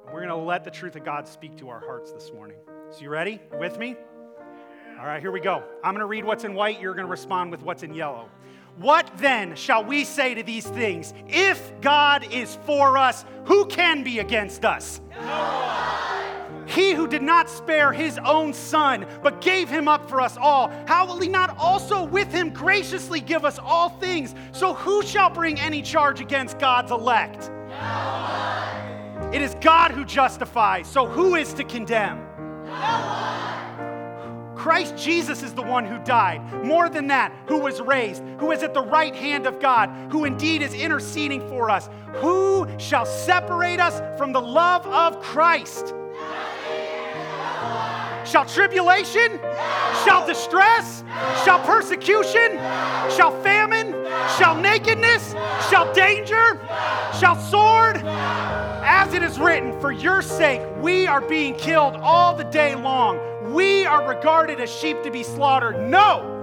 And 0.05 0.15
we're 0.15 0.21
going 0.25 0.29
to 0.29 0.37
let 0.37 0.63
the 0.63 0.71
truth 0.71 0.95
of 0.95 1.05
God 1.05 1.27
speak 1.27 1.57
to 1.57 1.69
our 1.69 1.81
hearts 1.81 2.13
this 2.13 2.31
morning. 2.33 2.57
So, 2.93 3.01
you 3.01 3.11
ready? 3.11 3.41
You 3.51 3.59
with 3.59 3.77
me? 3.77 3.97
All 5.01 5.05
right, 5.05 5.21
here 5.21 5.33
we 5.33 5.41
go. 5.41 5.65
I'm 5.83 5.95
going 5.95 5.99
to 5.99 6.07
read 6.07 6.25
what's 6.25 6.45
in 6.45 6.55
white. 6.55 6.81
You're 6.81 6.95
going 6.95 7.09
to 7.09 7.11
respond 7.11 7.51
with 7.51 7.63
what's 7.63 7.83
in 7.83 7.93
yellow. 7.93 8.29
What 8.77 9.11
then 9.17 9.57
shall 9.57 9.83
we 9.83 10.05
say 10.05 10.35
to 10.35 10.45
these 10.45 10.65
things? 10.65 11.13
If 11.27 11.73
God 11.81 12.33
is 12.33 12.57
for 12.67 12.97
us, 12.99 13.25
who 13.47 13.67
can 13.67 14.05
be 14.05 14.21
against 14.21 14.65
us? 14.65 15.01
He 16.77 16.93
who 16.93 17.09
did 17.09 17.23
not 17.23 17.49
spare 17.49 17.91
his 17.91 18.19
own 18.19 18.53
son, 18.53 19.07
but 19.23 19.41
gave 19.41 19.71
him 19.71 19.89
up 19.89 20.11
for 20.11 20.21
us 20.21 20.37
all, 20.37 20.71
how 20.87 21.07
will 21.07 21.19
he 21.19 21.27
not 21.27 21.57
also 21.57 22.05
with 22.05 22.31
him 22.31 22.51
graciously 22.51 23.19
give 23.19 23.47
us 23.47 23.59
all 23.59 23.89
things? 23.89 24.35
So 24.53 24.75
who 24.75 25.03
shall 25.03 25.31
bring 25.31 25.59
any 25.59 25.81
charge 25.81 26.21
against 26.21 26.59
God's 26.59 26.91
elect? 26.91 27.49
No 27.49 27.77
one. 29.23 29.35
it 29.35 29.41
is 29.41 29.57
God 29.63 29.93
who 29.93 30.05
justifies, 30.05 30.87
so 30.87 31.07
who 31.07 31.35
is 31.35 31.55
to 31.55 31.65
condemn? 31.65 32.19
No 32.67 32.73
one. 32.73 34.55
Christ 34.55 34.99
Jesus 34.99 35.43
is 35.43 35.55
the 35.55 35.63
one 35.63 35.87
who 35.87 35.99
died. 36.05 36.43
More 36.63 36.91
than 36.91 37.07
that, 37.07 37.33
who 37.49 37.59
was 37.59 37.81
raised, 37.81 38.23
who 38.39 38.51
is 38.51 38.63
at 38.63 38.75
the 38.75 38.83
right 38.83 39.15
hand 39.15 39.47
of 39.47 39.61
God, 39.61 39.89
who 40.13 40.27
indeed 40.27 40.61
is 40.61 40.75
interceding 40.75 41.41
for 41.49 41.71
us. 41.71 41.89
Who 42.17 42.67
shall 42.79 43.07
separate 43.07 43.81
us 43.81 44.03
from 44.19 44.33
the 44.33 44.43
love 44.43 44.87
of 44.87 45.23
Christ? 45.23 45.95
Shall 48.37 48.45
tribulation? 48.45 49.41
Shall 50.05 50.27
distress? 50.27 51.03
Shall 51.47 51.59
persecution? 51.61 52.59
Shall 53.17 53.33
famine? 53.43 53.95
Shall 54.37 54.61
nakedness? 54.61 55.35
Shall 55.71 55.91
danger? 55.95 56.61
Shall 57.19 57.41
sword? 57.41 57.97
As 58.05 59.15
it 59.15 59.23
is 59.23 59.39
written, 59.39 59.81
for 59.81 59.91
your 59.91 60.21
sake 60.21 60.61
we 60.83 61.07
are 61.07 61.23
being 61.23 61.55
killed 61.55 61.97
all 61.97 62.37
the 62.37 62.45
day 62.45 62.75
long 62.75 63.19
we 63.55 63.87
are 63.87 64.07
regarded 64.07 64.61
as 64.61 64.71
sheep 64.71 65.03
to 65.05 65.11
be 65.11 65.23
slaughtered. 65.23 65.89
No! 65.89 66.36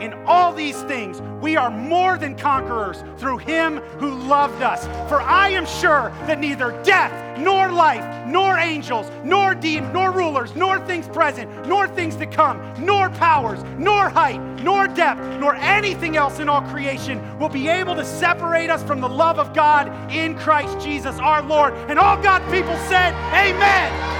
In 0.00 0.14
all 0.26 0.52
these 0.52 0.80
things, 0.82 1.20
we 1.42 1.56
are 1.56 1.70
more 1.70 2.16
than 2.16 2.34
conquerors 2.34 3.04
through 3.18 3.38
him 3.38 3.78
who 3.98 4.10
loved 4.10 4.62
us. 4.62 4.86
For 5.08 5.20
I 5.20 5.50
am 5.50 5.66
sure 5.66 6.12
that 6.26 6.38
neither 6.38 6.80
death, 6.82 7.38
nor 7.38 7.70
life, 7.70 8.26
nor 8.26 8.58
angels, 8.58 9.10
nor 9.24 9.54
demons, 9.54 9.92
nor 9.92 10.10
rulers, 10.10 10.54
nor 10.54 10.78
things 10.86 11.08
present, 11.08 11.66
nor 11.66 11.88
things 11.88 12.16
to 12.16 12.26
come, 12.26 12.60
nor 12.78 13.10
powers, 13.10 13.62
nor 13.78 14.08
height, 14.08 14.40
nor 14.62 14.86
depth, 14.88 15.20
nor 15.40 15.54
anything 15.56 16.16
else 16.16 16.38
in 16.38 16.48
all 16.48 16.62
creation 16.62 17.38
will 17.38 17.48
be 17.48 17.68
able 17.68 17.94
to 17.94 18.04
separate 18.04 18.70
us 18.70 18.82
from 18.82 19.00
the 19.00 19.08
love 19.08 19.38
of 19.38 19.54
God 19.54 19.88
in 20.12 20.36
Christ 20.38 20.78
Jesus 20.84 21.18
our 21.18 21.42
Lord. 21.42 21.74
And 21.88 21.98
all 21.98 22.20
God's 22.22 22.44
people 22.52 22.76
said, 22.88 23.14
Amen. 23.34 24.19